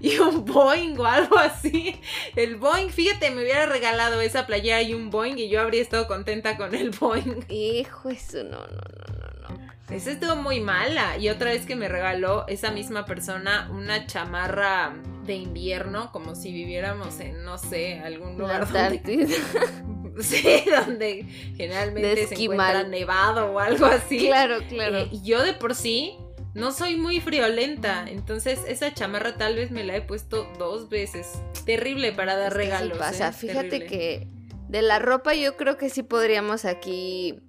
y 0.00 0.18
un 0.18 0.44
Boeing 0.44 0.98
o 0.98 1.06
algo 1.06 1.38
así. 1.38 2.00
El 2.36 2.56
Boeing, 2.56 2.90
fíjate, 2.90 3.30
me 3.30 3.42
hubiera 3.42 3.66
regalado 3.66 4.20
esa 4.20 4.46
playera 4.46 4.82
y 4.82 4.94
un 4.94 5.10
Boeing 5.10 5.36
y 5.38 5.48
yo 5.48 5.60
habría 5.60 5.82
estado 5.82 6.06
contenta 6.06 6.56
con 6.56 6.74
el 6.74 6.90
Boeing. 6.90 7.44
Hijo, 7.48 8.08
eso 8.10 8.44
no, 8.44 8.58
no, 8.58 8.66
no, 8.66 9.48
no, 9.48 9.56
no. 9.56 9.94
Esa 9.94 10.12
estuvo 10.12 10.34
muy 10.36 10.60
mala. 10.60 11.18
Y 11.18 11.28
otra 11.28 11.50
vez 11.50 11.66
que 11.66 11.76
me 11.76 11.88
regaló 11.88 12.46
esa 12.48 12.70
misma 12.70 13.04
persona 13.04 13.68
una 13.72 14.06
chamarra 14.06 14.94
de 15.24 15.34
invierno, 15.34 16.10
como 16.12 16.34
si 16.34 16.52
viviéramos 16.52 17.20
en, 17.20 17.44
no 17.44 17.58
sé, 17.58 17.98
algún 18.00 18.32
La 18.38 18.58
lugar 18.58 18.72
donde, 18.72 19.26
sí, 20.20 20.64
donde 20.86 21.26
generalmente 21.56 22.26
se 22.26 22.34
encuentra 22.44 22.84
nevado 22.84 23.52
o 23.52 23.58
algo 23.58 23.86
así. 23.86 24.26
Claro, 24.26 24.58
claro. 24.68 24.98
Eh, 24.98 25.08
y 25.12 25.22
yo 25.22 25.42
de 25.42 25.54
por 25.54 25.74
sí 25.74 26.16
no 26.54 26.70
soy 26.70 26.96
muy 26.96 27.20
friolenta, 27.20 28.04
entonces 28.08 28.60
esa 28.68 28.94
chamarra 28.94 29.36
tal 29.36 29.56
vez 29.56 29.70
me 29.72 29.82
la 29.82 29.96
he 29.96 30.02
puesto 30.02 30.46
dos 30.58 30.88
veces. 30.88 31.32
Terrible 31.66 32.12
para 32.12 32.36
dar 32.36 32.52
Es 32.52 32.58
que 32.58 32.64
sí 32.64 32.70
regalos. 32.70 32.98
pasa. 32.98 33.28
¿eh? 33.28 33.32
Fíjate 33.32 33.68
Terrible. 33.70 33.86
que 33.88 34.28
de 34.68 34.82
la 34.82 34.98
ropa 35.00 35.34
yo 35.34 35.56
creo 35.56 35.76
que 35.76 35.88
sí 35.90 36.02
podríamos 36.02 36.64
aquí 36.64 37.40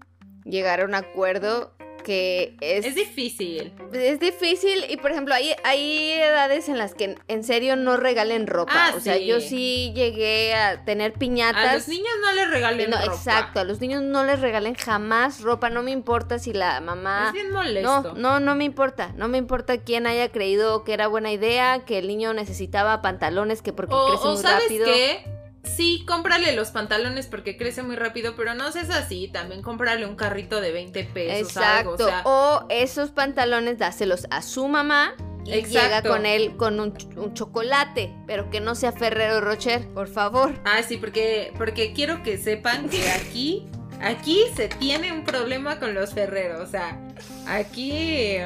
llegar 0.44 0.82
a 0.82 0.86
un 0.86 0.96
acuerdo 0.96 1.75
que 2.06 2.56
es, 2.62 2.86
es 2.86 2.96
difícil. 2.96 3.74
es 3.92 4.20
difícil 4.20 4.86
y 4.90 4.98
por 4.98 5.12
ejemplo 5.12 5.34
hay, 5.34 5.54
hay 5.64 6.12
edades 6.12 6.70
en 6.70 6.78
las 6.78 6.94
que 6.94 7.16
en 7.28 7.44
serio 7.44 7.76
no 7.76 7.98
regalen 7.98 8.46
ropa. 8.48 8.72
Ah, 8.76 8.94
o 8.96 9.00
sea, 9.00 9.18
yo 9.18 9.42
sí 9.42 9.92
llegué 9.96 10.54
a 10.54 10.86
tener 10.86 11.14
piñatas. 11.14 11.66
A 11.66 11.74
los 11.74 11.88
niños 11.88 12.14
no 12.22 12.32
les 12.34 12.50
regalen 12.52 12.90
no, 12.92 12.98
ropa. 12.98 13.12
exacto, 13.12 13.60
a 13.60 13.64
los 13.64 13.82
niños 13.82 14.04
no 14.04 14.24
les 14.24 14.40
regalen 14.40 14.76
jamás 14.76 15.42
ropa, 15.42 15.70
no 15.70 15.82
me 15.82 15.92
importa 15.92 16.38
si 16.38 16.54
la 16.54 16.78
Es 16.78 16.84
mamá 16.84 17.32
bien 17.34 17.50
No, 17.50 17.56
molesto. 17.58 18.14
no, 18.16 18.40
no 18.40 18.56
me 18.56 18.64
importa. 18.66 19.12
No 19.16 19.28
me 19.28 19.38
importa 19.40 19.80
quién 19.80 20.06
haya 20.06 20.30
creído 20.32 20.84
que 20.84 20.94
era 20.94 21.08
buena 21.08 21.32
idea, 21.32 21.86
que 21.86 21.98
el 21.98 22.08
niño 22.08 22.34
necesitaba 22.34 23.02
pantalones, 23.02 23.62
que 23.64 23.74
porque 23.74 23.94
O, 23.96 24.08
crece 24.10 24.28
o 24.28 24.34
muy 24.34 24.42
sabes 24.42 24.64
rápido. 24.64 24.86
qué, 24.86 25.26
sí, 25.65 26.03
cómprale 26.07 26.53
los 26.55 26.69
pantalones 26.72 27.27
porque 27.27 27.57
crece 27.57 27.84
muy 27.84 27.95
rápido, 27.95 28.36
pero 28.36 28.53
no 28.53 28.72
seas 28.72 28.89
así, 28.89 29.27
también 29.27 29.62
cómprale 29.62 30.05
un 30.05 30.15
carrito 30.15 30.62
de 30.62 30.72
20 30.72 31.03
pesos. 31.05 31.57
algo, 31.57 31.93
Exacto. 31.95 32.03
o 32.03 32.07
sea, 32.07 32.22
o 32.25 32.65
esos 32.69 33.12
pantalones 33.12 33.77
dáselos 33.77 34.27
a 34.29 34.41
su 34.41 34.67
mamá 34.67 35.13
y 35.45 35.53
Exacto. 35.53 35.79
llega 35.79 36.01
con 36.01 36.25
él 36.25 36.55
con 36.57 36.79
un, 36.79 36.93
ch- 36.93 37.17
un 37.17 37.34
chocolate, 37.34 38.12
pero 38.25 38.50
que 38.50 38.60
no 38.62 38.74
sea 38.75 38.91
Ferrero 38.91 39.41
Rocher, 39.41 39.88
por 39.93 40.07
favor. 40.07 40.53
Ah, 40.65 40.81
sí, 40.81 40.98
porque, 40.98 41.53
porque 41.57 41.93
quiero 41.93 42.24
que 42.24 42.38
sepan 42.38 42.89
que 42.89 43.10
aquí, 43.12 43.67
aquí 44.01 44.41
se 44.55 44.67
tiene 44.69 45.12
un 45.12 45.24
problema 45.24 45.79
con 45.79 45.93
los 45.93 46.13
ferreros. 46.13 46.62
O 46.62 46.65
sea, 46.72 47.00
aquí, 47.48 48.38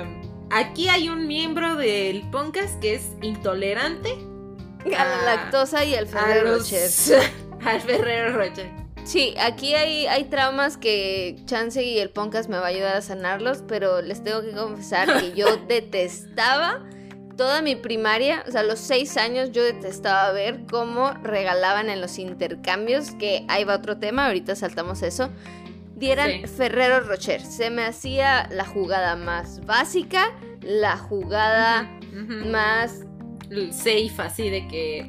aquí 0.51 0.89
hay 0.89 1.07
un 1.09 1.25
miembro 1.27 1.75
del 1.77 2.21
podcast 2.31 2.79
que 2.81 2.95
es 2.95 3.03
intolerante 3.21 4.17
A 4.86 4.89
la 5.05 5.19
Ah, 5.19 5.21
lactosa 5.25 5.83
y 5.86 5.95
al 5.95 6.07
Ferrero 6.07 6.57
Rocher. 6.57 6.89
al 7.65 7.81
Ferrero 7.81 8.33
Rocher. 8.38 8.69
Sí, 9.03 9.33
aquí 9.39 9.74
hay, 9.75 10.05
hay 10.07 10.25
traumas 10.25 10.77
que 10.77 11.36
Chance 11.45 11.83
y 11.83 12.00
el 12.00 12.09
podcast 12.12 12.50
me 12.50 12.57
va 12.57 12.65
a 12.65 12.69
ayudar 12.69 12.95
a 12.98 13.01
sanarlos, 13.01 13.63
pero 13.67 14.01
les 14.01 14.24
tengo 14.24 14.41
que 14.41 14.51
confesar 14.51 15.19
que 15.19 15.33
yo 15.33 15.57
detestaba 15.67 16.86
toda 17.38 17.62
mi 17.62 17.75
primaria, 17.77 18.43
o 18.48 18.51
sea, 18.51 18.63
los 18.63 18.79
seis 18.79 19.15
años 19.17 19.51
yo 19.53 19.63
detestaba 19.63 20.31
ver 20.33 20.65
cómo 20.69 21.12
regalaban 21.24 21.89
en 21.89 22.01
los 22.01 22.19
intercambios, 22.19 23.12
que 23.12 23.45
ahí 23.48 23.63
va 23.63 23.75
otro 23.75 23.98
tema, 23.98 24.25
ahorita 24.27 24.55
saltamos 24.57 25.01
eso, 25.03 25.29
dieran 25.95 26.29
Sí. 26.31 26.48
Ferrero 26.48 27.00
Rocher. 27.00 27.41
Se 27.41 27.69
me 27.69 27.86
hacía 27.86 28.48
la 28.51 28.65
jugada 28.65 29.15
más 29.15 29.65
básica, 29.65 30.31
la 30.62 30.98
jugada 30.98 31.89
más... 32.45 33.05
Safe, 33.72 34.13
así 34.20 34.50
de 34.50 34.68
que 34.68 35.03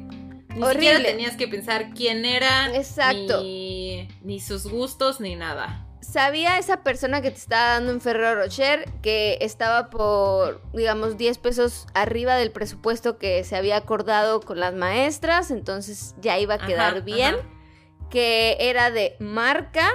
ni 0.55 0.61
Horrible. 0.63 0.71
siquiera 0.73 1.03
tenías 1.03 1.35
que 1.37 1.47
pensar 1.47 1.91
quién 1.93 2.25
era, 2.25 2.75
Exacto. 2.75 3.41
ni, 3.41 4.07
ni 4.21 4.39
sus 4.39 4.67
gustos, 4.67 5.19
ni 5.21 5.35
nada. 5.35 5.87
sabía 6.01 6.57
esa 6.57 6.83
persona 6.83 7.21
que 7.21 7.31
te 7.31 7.37
estaba 7.37 7.73
dando 7.75 7.93
un 7.93 8.01
Ferrero 8.01 8.35
Rocher 8.41 8.83
que 9.01 9.37
estaba 9.39 9.89
por, 9.89 10.61
digamos, 10.73 11.17
10 11.17 11.37
pesos 11.37 11.87
arriba 11.93 12.35
del 12.35 12.51
presupuesto 12.51 13.17
que 13.17 13.43
se 13.45 13.55
había 13.55 13.77
acordado 13.77 14.41
con 14.41 14.59
las 14.59 14.73
maestras, 14.73 15.51
entonces 15.51 16.15
ya 16.19 16.37
iba 16.37 16.55
a 16.55 16.65
quedar 16.65 16.93
Ajá, 16.95 16.99
bien, 17.01 17.35
ajá. 17.35 18.09
que 18.09 18.57
era 18.59 18.91
de 18.91 19.15
marca 19.19 19.89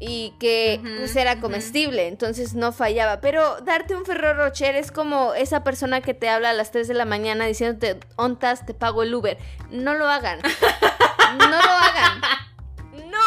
y 0.00 0.34
que 0.40 0.80
pues, 0.82 1.14
era 1.14 1.40
comestible, 1.40 2.08
entonces 2.08 2.54
no 2.54 2.72
fallaba. 2.72 3.20
Pero 3.20 3.60
darte 3.60 3.94
un 3.94 4.06
Ferrero 4.06 4.44
Rocher 4.44 4.74
es 4.74 4.90
como 4.90 5.34
esa 5.34 5.62
persona 5.62 6.00
que 6.00 6.14
te 6.14 6.30
habla 6.30 6.50
a 6.50 6.54
las 6.54 6.72
3 6.72 6.88
de 6.88 6.94
la 6.94 7.04
mañana 7.04 7.44
diciéndote, 7.44 8.00
ontas, 8.16 8.64
te 8.64 8.72
pago 8.72 9.02
el 9.02 9.14
Uber. 9.14 9.36
No 9.70 9.94
lo 9.94 10.08
hagan. 10.08 10.40
No 11.38 11.46
lo 11.46 11.56
hagan. 11.56 12.20
No. 13.08 13.20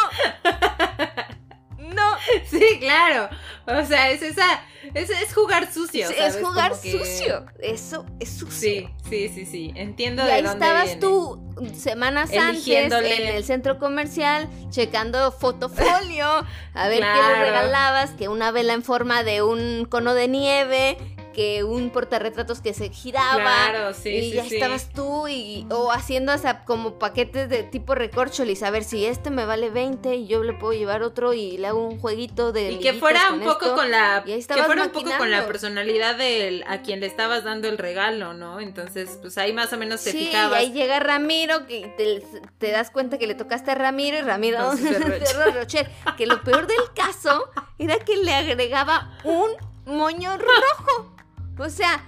No. 1.94 2.16
Sí, 2.50 2.78
claro. 2.80 3.28
O 3.66 3.84
sea, 3.86 4.10
es 4.10 4.22
esa. 4.22 4.44
Es, 4.92 5.08
es 5.08 5.32
jugar 5.34 5.72
sucio. 5.72 6.08
Es 6.10 6.36
jugar 6.36 6.70
Como 6.72 6.82
que- 6.82 6.92
sucio. 6.92 7.46
Eso 7.60 8.04
es 8.20 8.28
sucio. 8.30 8.50
Sí, 8.60 8.88
sí, 9.08 9.28
sí, 9.34 9.46
sí. 9.46 9.72
Entiendo 9.74 10.22
Y 10.22 10.26
de 10.26 10.32
ahí 10.32 10.42
dónde 10.42 10.64
estabas 10.66 10.84
viene. 10.84 11.00
tú 11.00 11.40
semanas 11.74 12.30
antes 12.36 12.66
en 12.68 12.92
el 13.28 13.44
centro 13.44 13.78
comercial 13.78 14.48
checando 14.70 15.30
fotofolio 15.32 16.26
a 16.74 16.88
ver 16.88 17.00
qué 17.00 17.22
le 17.28 17.34
regalabas, 17.44 18.10
que 18.10 18.28
una 18.28 18.50
vela 18.50 18.72
en 18.74 18.82
forma 18.82 19.22
de 19.22 19.42
un 19.42 19.86
cono 19.88 20.14
de 20.14 20.28
nieve, 20.28 20.98
que 21.34 21.62
un 21.64 21.90
portarretratos 21.90 22.60
que 22.62 22.72
se 22.72 22.88
giraba. 22.88 23.34
Claro, 23.36 23.92
sí, 23.92 24.08
y 24.08 24.30
sí, 24.30 24.36
ya 24.36 24.44
sí. 24.44 24.54
estabas 24.54 24.88
tú 24.90 25.28
y 25.28 25.66
o 25.70 25.92
haciendo 25.92 26.32
hasta 26.32 26.64
como 26.64 26.98
paquetes 26.98 27.50
de 27.50 27.62
tipo 27.64 27.94
recorcholis, 27.94 28.62
a 28.62 28.70
ver 28.70 28.84
si 28.84 29.04
este 29.04 29.28
me 29.30 29.44
vale 29.44 29.68
20 29.68 30.14
y 30.14 30.26
yo 30.26 30.42
le 30.42 30.54
puedo 30.54 30.72
llevar 30.72 31.02
otro 31.02 31.34
y 31.34 31.58
le 31.58 31.66
hago 31.66 31.86
un 31.86 31.98
jueguito 32.00 32.52
de 32.52 32.72
Y 32.72 32.78
que 32.80 32.94
fuera 32.94 33.30
un 33.32 33.40
poco 33.40 33.66
esto. 33.66 33.74
con 33.76 33.90
la. 33.90 34.22
Que 34.24 34.40
fuera 34.42 34.84
un 34.84 34.90
poco 34.90 35.10
con 35.18 35.30
la 35.30 35.46
personalidad 35.46 36.16
del 36.16 36.64
a 36.68 36.80
quien 36.80 37.00
le 37.00 37.06
estabas 37.06 37.44
dando 37.44 37.68
el 37.68 37.76
regalo, 37.76 38.32
¿no? 38.32 38.60
Entonces, 38.60 39.18
pues 39.20 39.36
ahí 39.36 39.52
más 39.52 39.72
o 39.72 39.76
menos 39.76 40.02
te 40.02 40.12
Sí, 40.12 40.26
fijabas. 40.26 40.60
y 40.60 40.64
ahí 40.64 40.72
llega 40.72 41.00
Ramiro, 41.00 41.66
que 41.66 41.92
te, 41.98 42.24
te 42.58 42.70
das 42.70 42.90
cuenta 42.90 43.18
que 43.18 43.26
le 43.26 43.34
tocaste 43.34 43.72
a 43.72 43.74
Ramiro 43.74 44.16
y 44.18 44.22
Ramiro 44.22 44.58
Rocher. 45.54 45.90
Que 46.16 46.26
lo 46.26 46.42
peor 46.42 46.66
del 46.66 46.76
caso 46.94 47.50
era 47.78 47.98
que 47.98 48.16
le 48.16 48.32
agregaba 48.32 49.18
un 49.24 49.50
moño 49.86 50.36
rojo. 50.38 51.13
O 51.58 51.68
sea, 51.68 52.04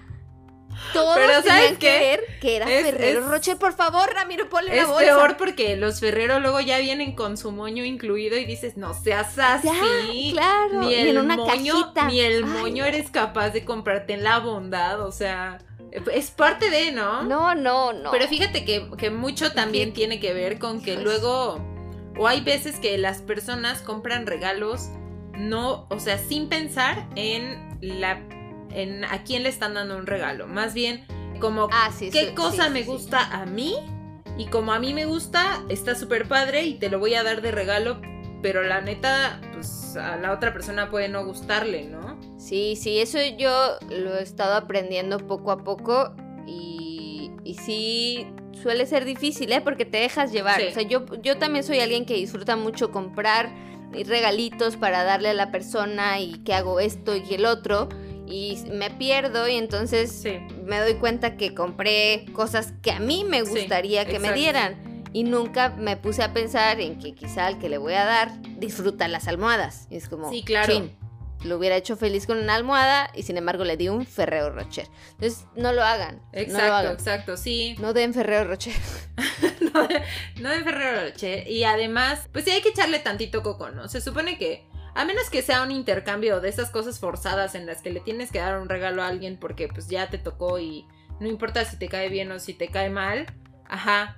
todos 0.92 1.16
Pero 1.16 1.42
¿sabes 1.42 1.72
qué? 1.72 1.76
que 1.78 1.98
ver 1.98 2.20
que 2.40 2.56
era 2.56 2.70
Es- 2.70 2.84
Ferrero 2.84 3.20
es- 3.20 3.26
Rocher. 3.26 3.56
Por 3.56 3.72
favor, 3.74 4.12
Ramiro, 4.12 4.48
ponle 4.48 4.72
Es 4.76 4.82
la 4.82 4.92
bolsa. 4.92 5.00
peor 5.04 5.36
porque 5.36 5.76
los 5.76 6.00
Ferrero 6.00 6.38
luego 6.40 6.60
ya 6.60 6.78
vienen 6.78 7.14
con 7.14 7.36
su 7.36 7.50
moño 7.52 7.84
incluido 7.84 8.36
y 8.36 8.44
dices, 8.44 8.76
no 8.76 8.92
seas 8.92 9.38
así. 9.38 9.68
Ya, 9.68 10.32
claro, 10.32 10.80
Ni 10.82 10.90
y 10.92 10.94
el 10.94 11.08
en 11.08 11.18
una 11.18 11.36
moño, 11.36 11.72
cajita. 11.74 12.04
ni 12.08 12.20
el 12.20 12.44
Ay, 12.44 12.50
moño 12.50 12.84
eres 12.84 13.10
capaz 13.10 13.50
de 13.50 13.64
comprarte 13.64 14.12
en 14.12 14.22
la 14.24 14.38
bondad, 14.40 15.00
o 15.00 15.12
sea, 15.12 15.58
es 16.12 16.30
parte 16.30 16.68
de, 16.68 16.92
¿no? 16.92 17.22
No, 17.22 17.54
no, 17.54 17.92
no. 17.94 18.10
Pero 18.10 18.28
fíjate 18.28 18.64
que, 18.66 18.90
que 18.98 19.10
mucho 19.10 19.52
también 19.52 19.94
tiene 19.94 20.20
que 20.20 20.34
ver 20.34 20.58
con 20.58 20.82
que 20.82 20.96
luego, 20.96 21.58
o 22.18 22.26
hay 22.28 22.42
veces 22.42 22.78
que 22.80 22.98
las 22.98 23.22
personas 23.22 23.80
compran 23.80 24.26
regalos, 24.26 24.88
no, 25.38 25.86
o 25.88 25.98
sea, 26.00 26.18
sin 26.18 26.50
pensar 26.50 27.06
en 27.14 27.78
la, 27.80 28.20
en 28.70 29.04
a 29.04 29.22
quién 29.24 29.42
le 29.42 29.48
están 29.48 29.74
dando 29.74 29.96
un 29.96 30.06
regalo, 30.06 30.46
más 30.46 30.74
bien 30.74 31.04
como 31.40 31.68
Ah, 31.70 31.90
sí, 31.96 32.10
qué 32.10 32.28
sí, 32.28 32.34
cosa 32.34 32.66
sí, 32.66 32.70
me 32.70 32.82
gusta 32.82 33.20
a 33.20 33.44
mí 33.46 33.74
y 34.38 34.46
como 34.46 34.72
a 34.72 34.78
mí 34.78 34.94
me 34.94 35.06
gusta, 35.06 35.62
está 35.68 35.94
súper 35.94 36.28
padre 36.28 36.64
y 36.64 36.74
te 36.74 36.88
lo 36.90 36.98
voy 36.98 37.14
a 37.14 37.22
dar 37.22 37.42
de 37.42 37.50
regalo, 37.50 38.00
pero 38.42 38.62
la 38.62 38.80
neta, 38.80 39.40
pues 39.54 39.96
a 39.96 40.16
la 40.16 40.32
otra 40.32 40.52
persona 40.52 40.90
puede 40.90 41.08
no 41.08 41.24
gustarle, 41.24 41.84
¿no? 41.84 42.18
Sí, 42.38 42.76
sí, 42.76 42.98
eso 42.98 43.18
yo 43.38 43.78
lo 43.90 44.16
he 44.18 44.22
estado 44.22 44.54
aprendiendo 44.54 45.26
poco 45.26 45.50
a 45.52 45.64
poco 45.64 46.14
y, 46.46 47.30
y 47.44 47.54
sí 47.54 48.26
suele 48.62 48.86
ser 48.86 49.04
difícil, 49.04 49.52
¿eh? 49.52 49.60
Porque 49.62 49.84
te 49.84 49.98
dejas 49.98 50.32
llevar. 50.32 50.60
O 50.62 50.70
sea, 50.70 50.82
yo, 50.82 51.04
yo 51.22 51.38
también 51.38 51.64
soy 51.64 51.80
alguien 51.80 52.04
que 52.04 52.14
disfruta 52.14 52.56
mucho 52.56 52.90
comprar 52.90 53.50
regalitos 54.04 54.76
para 54.76 55.04
darle 55.04 55.30
a 55.30 55.34
la 55.34 55.50
persona 55.50 56.20
y 56.20 56.38
que 56.40 56.52
hago 56.52 56.80
esto 56.80 57.16
y 57.16 57.34
el 57.34 57.46
otro 57.46 57.88
y 58.26 58.62
me 58.72 58.90
pierdo 58.90 59.48
y 59.48 59.56
entonces 59.56 60.10
Sí. 60.12 60.38
me 60.64 60.78
doy 60.80 60.94
cuenta 60.94 61.36
que 61.36 61.54
compré 61.54 62.24
cosas 62.32 62.72
que 62.82 62.90
a 62.92 62.98
mí 63.00 63.24
me 63.24 63.44
Sí, 63.44 63.50
gustaría 63.50 64.04
que 64.06 64.18
me 64.18 64.32
dieran. 64.32 65.04
Y 65.12 65.24
nunca 65.24 65.70
me 65.70 65.96
puse 65.96 66.22
a 66.22 66.34
pensar 66.34 66.78
en 66.80 66.98
que 66.98 67.14
quizá 67.14 67.46
al 67.46 67.58
que 67.58 67.68
le 67.70 67.78
voy 67.78 67.94
a 67.94 68.04
dar 68.04 68.30
disfruta 68.58 69.08
las 69.08 69.28
almohadas. 69.28 69.86
Y 69.90 69.96
es 69.96 70.08
como, 70.08 70.30
Sí, 70.30 70.42
claro. 70.42 70.70
chin, 70.70 70.96
lo 71.44 71.56
hubiera 71.56 71.76
hecho 71.76 71.96
feliz 71.96 72.26
con 72.26 72.36
una 72.38 72.54
almohada 72.54 73.10
y 73.14 73.22
sin 73.22 73.36
embargo 73.38 73.64
le 73.64 73.76
di 73.78 73.88
un 73.88 74.04
Ferrero 74.04 74.50
Rocher. 74.50 74.86
Entonces, 75.12 75.46
no 75.54 75.72
lo 75.72 75.82
hagan. 75.82 76.16
no 76.16 76.32
lo 76.34 76.38
Exacto, 76.40 76.72
hagan. 76.74 76.92
exacto, 76.92 77.36
sí. 77.38 77.76
No 77.78 77.92
den 77.94 78.12
Ferrero 78.12 78.44
Rocher. 78.48 78.74
no, 79.72 79.86
de, 79.86 80.02
no 80.40 80.50
de 80.50 80.62
Ferrero 80.64 81.08
Rocher. 81.08 81.48
Y 81.48 81.64
además, 81.64 82.28
pues 82.32 82.44
sí 82.44 82.50
hay 82.50 82.60
que 82.60 82.70
echarle 82.70 82.98
tantito 82.98 83.42
coco, 83.42 83.70
¿no? 83.70 83.88
Se 83.88 84.00
supone 84.02 84.36
que, 84.36 84.66
a 84.96 85.04
menos 85.04 85.30
que 85.30 85.42
sea 85.42 85.62
un 85.62 85.70
intercambio 85.70 86.40
de 86.40 86.48
esas 86.48 86.70
cosas 86.70 86.98
forzadas 86.98 87.54
en 87.54 87.66
las 87.66 87.82
que 87.82 87.90
le 87.90 88.00
tienes 88.00 88.32
que 88.32 88.38
dar 88.38 88.58
un 88.58 88.68
regalo 88.68 89.02
a 89.02 89.08
alguien 89.08 89.36
porque 89.38 89.68
pues 89.68 89.88
ya 89.88 90.08
te 90.08 90.18
tocó 90.18 90.58
y 90.58 90.86
no 91.20 91.28
importa 91.28 91.64
si 91.64 91.78
te 91.78 91.88
cae 91.88 92.08
bien 92.08 92.32
o 92.32 92.38
si 92.38 92.54
te 92.54 92.68
cae 92.68 92.90
mal, 92.90 93.26
ajá, 93.68 94.16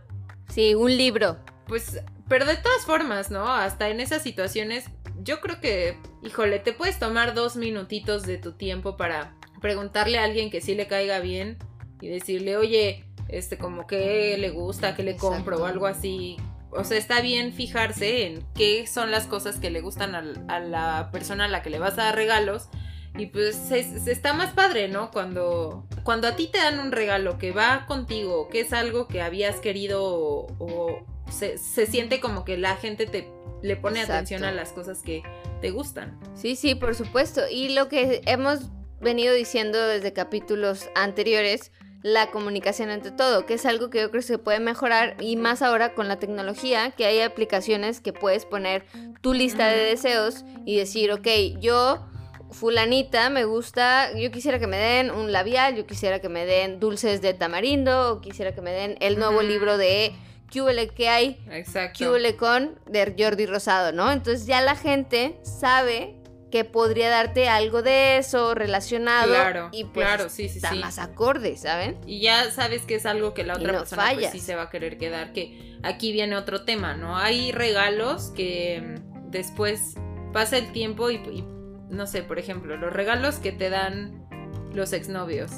Sí, 0.49 0.75
un 0.75 0.97
libro. 0.97 1.37
pues, 1.67 2.01
pero 2.29 2.47
de 2.47 2.57
todas 2.57 2.85
formas, 2.87 3.31
¿no? 3.31 3.53
Hasta 3.53 3.91
en 3.91 4.01
esas 4.01 4.23
situaciones, 4.23 4.87
yo 5.23 5.41
creo 5.41 5.61
que, 5.61 5.99
híjole, 6.23 6.59
te 6.59 6.73
puedes 6.73 6.99
tomar 6.99 7.35
dos 7.35 7.57
minutitos 7.57 8.23
de 8.23 8.39
tu 8.39 8.53
tiempo 8.53 8.97
para 8.97 9.35
preguntarle 9.61 10.19
a 10.19 10.25
alguien 10.25 10.51
que 10.51 10.61
sí 10.61 10.75
le 10.75 10.87
caiga 10.87 11.21
bien 11.21 11.59
y 12.01 12.09
decirle, 12.09 12.57
oye, 12.57 13.05
este, 13.29 13.59
como 13.59 13.87
que 13.87 14.37
le 14.39 14.51
gusta, 14.51 14.95
que 14.97 15.03
le 15.03 15.17
compro 15.17 15.59
o 15.59 15.67
algo 15.67 15.87
así. 15.87 16.37
O 16.71 16.85
sea, 16.85 16.99
está 16.99 17.21
bien 17.21 17.53
fijarse 17.53 18.27
en 18.27 18.45
qué 18.55 18.87
son 18.87 19.11
las 19.11 19.27
cosas 19.27 19.59
que 19.59 19.71
le 19.71 19.81
gustan 19.81 20.15
a, 20.15 20.61
la 20.61 21.11
persona 21.13 21.47
a 21.47 21.49
la 21.49 21.63
que 21.63 21.71
le 21.71 21.79
vas 21.79 21.95
a 21.95 22.05
dar 22.05 22.17
regalos. 22.17 22.69
Y 23.17 23.27
pues 23.27 23.57
se, 23.57 23.83
se 23.99 24.13
está 24.13 24.33
más 24.33 24.53
padre, 24.53 24.89
¿no? 24.89 25.11
Cuando, 25.11 25.87
cuando 26.05 26.29
a 26.29 26.37
ti 26.37 26.47
te 26.47 26.59
dan 26.59 26.79
un 26.79 26.93
regalo 26.93 27.39
que 27.39 27.53
va 27.53 27.87
contigo, 27.87 28.49
que 28.49 28.61
es 28.61 28.73
algo 28.73 29.09
que 29.09 29.23
habías 29.23 29.57
querido 29.57 30.05
o, 30.05 30.47
o 30.59 31.07
se, 31.31 31.59
se 31.59 31.87
siente 31.87 32.21
como 32.21 32.45
que 32.45 32.59
la 32.59 32.77
gente 32.77 33.07
te 33.07 33.29
le 33.63 33.77
pone 33.77 34.01
Exacto. 34.01 34.15
atención 34.15 34.45
a 34.45 34.53
las 34.53 34.73
cosas 34.73 35.03
que 35.03 35.23
te 35.61 35.71
gustan. 35.71 36.19
Sí, 36.35 36.57
sí, 36.57 36.75
por 36.75 36.95
supuesto. 36.95 37.43
Y 37.51 37.71
lo 37.71 37.89
que 37.89 38.23
hemos 38.27 38.61
venido 39.01 39.35
diciendo 39.35 39.87
desde 39.87 40.13
capítulos 40.13 40.89
anteriores, 40.95 41.73
la 42.03 42.31
comunicación 42.31 42.91
entre 42.91 43.11
todo, 43.11 43.45
que 43.45 43.55
es 43.55 43.67
algo 43.67 43.91
que 43.91 44.01
yo 44.01 44.11
creo 44.11 44.21
que 44.21 44.27
se 44.27 44.39
puede 44.39 44.61
mejorar 44.61 45.17
y 45.21 45.37
más 45.37 45.63
ahora 45.63 45.95
con 45.95 46.09
la 46.09 46.19
tecnología, 46.19 46.93
que 46.93 47.07
hay 47.07 47.21
aplicaciones 47.21 48.01
que 48.01 48.13
puedes 48.13 48.45
poner 48.45 48.85
tu 49.21 49.35
lista 49.35 49.69
de 49.69 49.79
deseos 49.79 50.45
y 50.65 50.77
decir, 50.77 51.11
ok, 51.11 51.27
yo, 51.61 52.07
fulanita, 52.51 53.31
me 53.31 53.45
gusta, 53.45 54.13
yo 54.17 54.31
quisiera 54.31 54.59
que 54.59 54.67
me 54.67 54.79
den 54.79 55.11
un 55.11 55.33
labial, 55.33 55.75
yo 55.75 55.87
quisiera 55.87 56.21
que 56.21 56.29
me 56.29 56.47
den 56.47 56.79
dulces 56.79 57.21
de 57.21 57.35
tamarindo, 57.35 58.13
o 58.13 58.21
quisiera 58.21 58.55
que 58.55 58.61
me 58.61 58.71
den 58.71 58.97
el 59.01 59.19
nuevo 59.19 59.43
libro 59.43 59.77
de 59.77 60.15
¿Qué 60.51 60.63
huele 60.63 60.89
que 60.89 61.09
hay? 61.11 61.39
Exacto. 61.51 61.99
¿Qué 61.99 62.09
huele 62.09 62.37
con? 62.37 62.79
de 62.87 63.15
Jordi 63.19 63.45
Rosado, 63.45 63.93
¿no? 63.93 64.11
Entonces 64.11 64.47
ya 64.47 64.63
la 64.63 64.77
gente 64.77 65.39
sabe 65.43 66.17
que 66.51 66.65
podría 66.65 67.11
darte 67.11 67.49
algo 67.49 67.83
de 67.83 68.19
eso 68.19 68.55
relacionado 68.55 69.29
Claro, 69.29 69.69
y 69.73 69.85
pues 69.85 70.07
claro, 70.07 70.29
sí, 70.29 70.49
sí, 70.49 70.59
está 70.59 70.71
sí. 70.71 70.79
más 70.79 70.99
acorde, 70.99 71.57
¿saben? 71.57 71.99
Y 72.07 72.21
ya 72.21 72.51
sabes 72.51 72.83
que 72.83 72.95
es 72.95 73.07
algo 73.07 73.35
que 73.35 73.45
la 73.45 73.55
otra 73.55 73.73
no 73.73 73.79
persona 73.81 74.11
pues, 74.15 74.31
sí 74.31 74.41
se 74.41 74.55
va 74.55 74.63
a 74.63 74.71
querer 74.71 74.99
quedar. 74.99 75.33
Que 75.33 75.79
aquí 75.83 76.13
viene 76.13 76.37
otro 76.37 76.65
tema, 76.65 76.95
¿no? 76.95 77.17
Hay 77.17 77.53
regalos 77.53 78.33
que 78.35 78.81
mm, 78.83 79.31
después 79.31 79.95
pasa 80.33 80.57
el 80.57 80.73
tiempo 80.73 81.11
y, 81.11 81.17
y, 81.17 81.45
no 81.91 82.07
sé, 82.07 82.23
por 82.23 82.39
ejemplo, 82.39 82.77
los 82.77 82.93
regalos 82.93 83.37
que 83.37 83.53
te 83.53 83.69
dan 83.71 84.27
los 84.73 84.93
exnovios. 84.93 85.51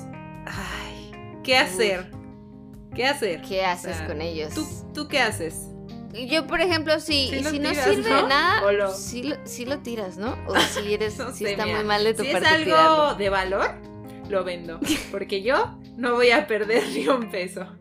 Ay, 0.46 1.12
¿qué 1.44 1.56
hacer? 1.56 2.10
¿Qué 2.94 3.06
hacer? 3.06 3.42
¿Qué 3.42 3.64
haces 3.64 3.96
sea, 3.96 4.06
con 4.06 4.20
ellos? 4.20 4.52
¿Tú, 4.54 4.66
¿Tú 4.92 5.08
qué 5.08 5.20
haces? 5.20 5.69
Yo, 6.28 6.46
por 6.46 6.60
ejemplo, 6.60 6.98
si, 7.00 7.28
Sí 7.28 7.44
si 7.44 7.58
no 7.60 7.70
tiras, 7.70 7.84
sirve 7.94 8.10
¿no? 8.10 8.16
de 8.16 8.22
nada, 8.28 8.72
lo- 8.72 8.92
sí, 8.94 9.22
lo, 9.22 9.36
sí 9.44 9.64
lo 9.64 9.78
tiras, 9.78 10.16
¿no? 10.16 10.36
O 10.46 10.54
si 10.58 10.94
eres, 10.94 11.16
No 11.18 11.32
si 11.32 11.44
sé, 11.44 11.52
está 11.52 11.64
mira, 11.64 11.76
muy 11.78 11.86
mal 11.86 12.02
de 12.04 12.14
tu 12.14 12.22
si 12.22 12.28
es 12.28 12.32
parte 12.34 12.48
algo 12.48 12.64
tirarlo. 12.64 13.14
de 13.14 13.28
valor, 13.28 13.70
lo 14.28 14.44
vendo. 14.44 14.80
Porque 15.10 15.42
yo 15.42 15.76
no 15.96 16.14
voy 16.14 16.30
a 16.30 16.46
perder 16.46 16.84
ni 16.88 17.06
un 17.08 17.30
peso. 17.30 17.66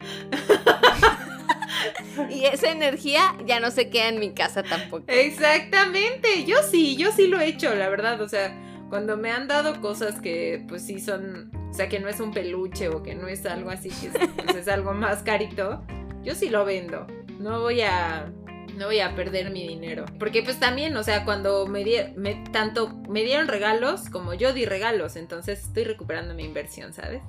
Y 2.30 2.46
esa 2.46 2.70
energía 2.72 3.36
ya 3.46 3.60
no 3.62 3.72
se 3.72 3.90
queda 3.90 4.10
en 4.10 4.20
mi 4.20 4.34
casa 4.34 4.62
tampoco. 4.64 5.06
Exactamente, 5.08 6.44
yo 6.46 6.58
sí, 6.70 6.98
yo 6.98 7.12
sí 7.14 7.28
lo 7.28 7.40
he 7.40 7.48
hecho, 7.48 7.74
la 7.76 7.88
verdad, 7.90 8.20
o 8.22 8.28
sea, 8.28 8.54
cuando 8.90 9.16
me 9.16 9.32
han 9.32 9.48
dado 9.48 9.80
cosas 9.80 10.20
que 10.20 10.66
pues 10.68 10.86
sí 10.86 11.00
son, 11.00 11.50
o 11.70 11.74
sea, 11.74 11.88
que 11.88 12.00
no 12.00 12.10
es 12.10 12.20
un 12.20 12.34
peluche 12.34 12.90
o 12.90 13.02
que 13.04 13.16
no 13.16 13.28
es 13.30 13.46
algo 13.46 13.70
así, 13.70 13.90
que 13.90 14.08
es, 14.08 14.14
pues, 14.44 14.56
es 14.58 14.68
algo 14.68 14.94
más 14.94 15.24
carito, 15.24 15.82
yo 16.22 16.36
sí 16.36 16.50
lo 16.50 16.66
vendo, 16.66 17.08
no 17.40 17.62
voy 17.62 17.82
a... 17.82 18.32
No 18.76 18.86
voy 18.86 19.00
a 19.00 19.14
perder 19.16 19.50
mi 19.50 19.68
dinero. 19.68 20.06
Porque 20.20 20.42
pues 20.44 20.58
también, 20.60 20.96
o 20.96 21.04
sea, 21.04 21.26
cuando 21.26 21.66
me, 21.66 21.84
di- 21.84 22.14
me 22.16 22.36
tanto 22.54 22.90
me 23.10 23.24
dieron 23.24 23.48
regalos 23.48 24.10
como 24.10 24.34
yo 24.36 24.54
di 24.54 24.66
regalos, 24.66 25.16
entonces 25.18 25.64
estoy 25.64 25.84
recuperando 25.84 26.34
mi 26.34 26.46
inversión, 26.46 26.94
¿sabes? 26.94 27.22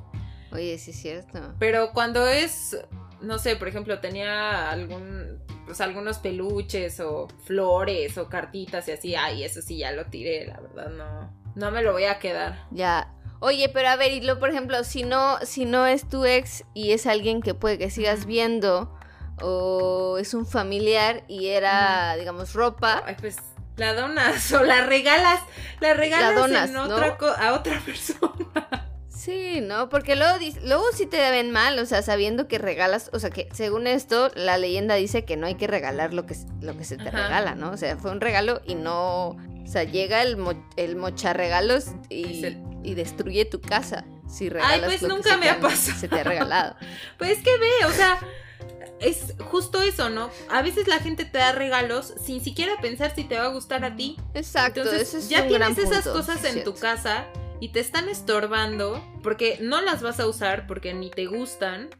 Oye, 0.53 0.79
sí 0.79 0.91
es 0.93 1.01
cierto. 1.01 1.55
Pero 1.59 1.91
cuando 1.93 2.27
es, 2.29 2.79
no 3.21 3.39
sé, 3.39 3.57
por 3.57 3.67
ejemplo, 3.67 3.99
tenía 4.01 4.71
algún, 4.71 5.41
pues 5.67 5.81
algunos 5.81 6.19
peluches 6.19 7.01
o 7.01 7.27
flores 7.45 8.17
o 8.19 8.29
cartitas 8.29 8.87
y 8.87 8.93
así, 8.93 9.15
ay, 9.17 9.43
eso 9.43 9.61
sí 9.63 9.79
ya 9.79 9.91
lo 9.93 10.07
tiré, 10.07 10.47
la 10.47 10.61
verdad 10.61 10.91
no, 10.91 11.35
no 11.57 11.71
me 11.73 11.83
lo 11.83 11.93
voy 11.93 12.05
a 12.05 12.19
quedar. 12.21 12.67
Ya. 12.71 13.13
Oye, 13.41 13.71
pero 13.71 13.89
a 13.89 13.97
ver, 13.97 14.13
y 14.13 14.21
lo, 14.21 14.39
por 14.39 14.51
ejemplo, 14.51 14.85
si 14.85 15.03
no, 15.03 15.39
si 15.43 15.65
no 15.65 15.87
es 15.87 16.09
tu 16.09 16.27
ex 16.27 16.65
y 16.75 16.93
es 16.93 17.07
alguien 17.07 17.41
que 17.41 17.55
puede 17.55 17.79
que 17.79 17.91
sigas 17.91 18.27
viendo, 18.27 18.95
o 19.43 20.19
es 20.19 20.35
un 20.35 20.47
familiar 20.47 21.25
y 21.29 21.49
era, 21.49 22.17
digamos, 22.17 22.53
ropa, 22.55 23.03
Ay, 23.07 23.17
pues 23.21 23.37
la 23.77 23.95
donas 23.95 24.53
o 24.53 24.63
la 24.63 24.85
regalas, 24.85 25.41
la 25.81 25.95
regalas 25.95 26.35
donas, 26.35 26.69
en 26.69 26.75
¿no? 26.75 26.85
otra 26.85 27.17
co- 27.17 27.27
a 27.29 27.53
otra 27.55 27.81
persona. 27.87 28.87
Sí, 29.09 29.61
¿no? 29.61 29.89
Porque 29.91 30.17
luego, 30.17 30.39
luego 30.65 30.85
sí 30.95 31.05
te 31.07 31.19
ven 31.31 31.51
mal, 31.51 31.79
o 31.79 31.85
sea, 31.85 32.01
sabiendo 32.01 32.49
que 32.49 32.57
regalas, 32.59 33.11
o 33.13 33.19
sea, 33.19 33.29
que 33.31 33.49
según 33.53 33.87
esto, 33.87 34.31
la 34.35 34.57
leyenda 34.57 34.95
dice 34.95 35.25
que 35.27 35.37
no 35.37 35.47
hay 35.47 35.57
que 35.57 35.67
regalar 35.67 36.15
lo 36.15 36.25
que, 36.25 36.35
lo 36.63 36.77
que 36.77 36.85
se 36.85 36.97
te 36.97 37.09
Ajá. 37.11 37.25
regala, 37.25 37.55
¿no? 37.55 37.71
O 37.71 37.77
sea, 37.77 37.97
fue 37.99 38.13
un 38.13 38.21
regalo 38.23 38.63
y 38.67 38.77
no, 38.77 39.29
o 39.31 39.67
sea, 39.67 39.85
llega 39.85 40.23
el, 40.23 40.39
mo- 40.39 40.67
el 40.77 40.97
mocharregalos 40.97 41.89
y, 42.09 42.47
Y 42.83 42.95
destruye 42.95 43.45
tu 43.45 43.61
casa 43.61 44.05
si 44.27 44.49
regalas 44.49 44.87
pues 44.87 45.03
lo 45.03 45.09
que 45.09 45.15
nunca 45.15 45.31
se 45.33 45.37
me 45.37 45.43
te 45.43 45.51
ha 45.51 45.61
pasado. 45.61 45.99
se 45.99 46.09
te 46.09 46.21
ha 46.21 46.25
regalado. 46.25 46.77
Pues 47.19 47.39
que 47.43 47.59
ve, 47.59 47.85
o 47.87 47.93
sea, 47.93 48.19
es 49.01 49.35
justo 49.51 49.83
eso, 49.83 50.11
¿no? 50.11 50.31
A 50.49 50.63
veces 50.63 50.87
la 50.89 50.99
gente 50.99 51.25
te 51.25 51.39
da 51.39 51.53
regalos 51.53 52.15
sin 52.23 52.43
siquiera 52.43 52.75
pensar 52.81 53.15
si 53.15 53.25
te 53.25 53.39
va 53.39 53.45
a 53.45 53.49
gustar 53.49 53.85
a 53.85 53.97
ti. 53.97 54.17
Exacto, 54.35 54.81
Entonces 54.83 55.15
es 55.15 55.29
ya 55.29 55.47
tienes 55.49 55.79
esas 55.79 56.05
punto, 56.05 56.13
cosas 56.13 56.45
en 56.45 56.65
tu 56.65 56.75
casa 56.75 57.27
y 57.61 57.71
te 57.71 57.81
están 57.81 58.09
estorbando 58.09 59.03
porque 59.23 59.59
no 59.61 59.81
las 59.81 60.03
vas 60.03 60.21
a 60.21 60.27
usar 60.27 60.67
porque 60.67 60.95
ni 60.95 61.11
te 61.11 61.27
gustan. 61.27 61.91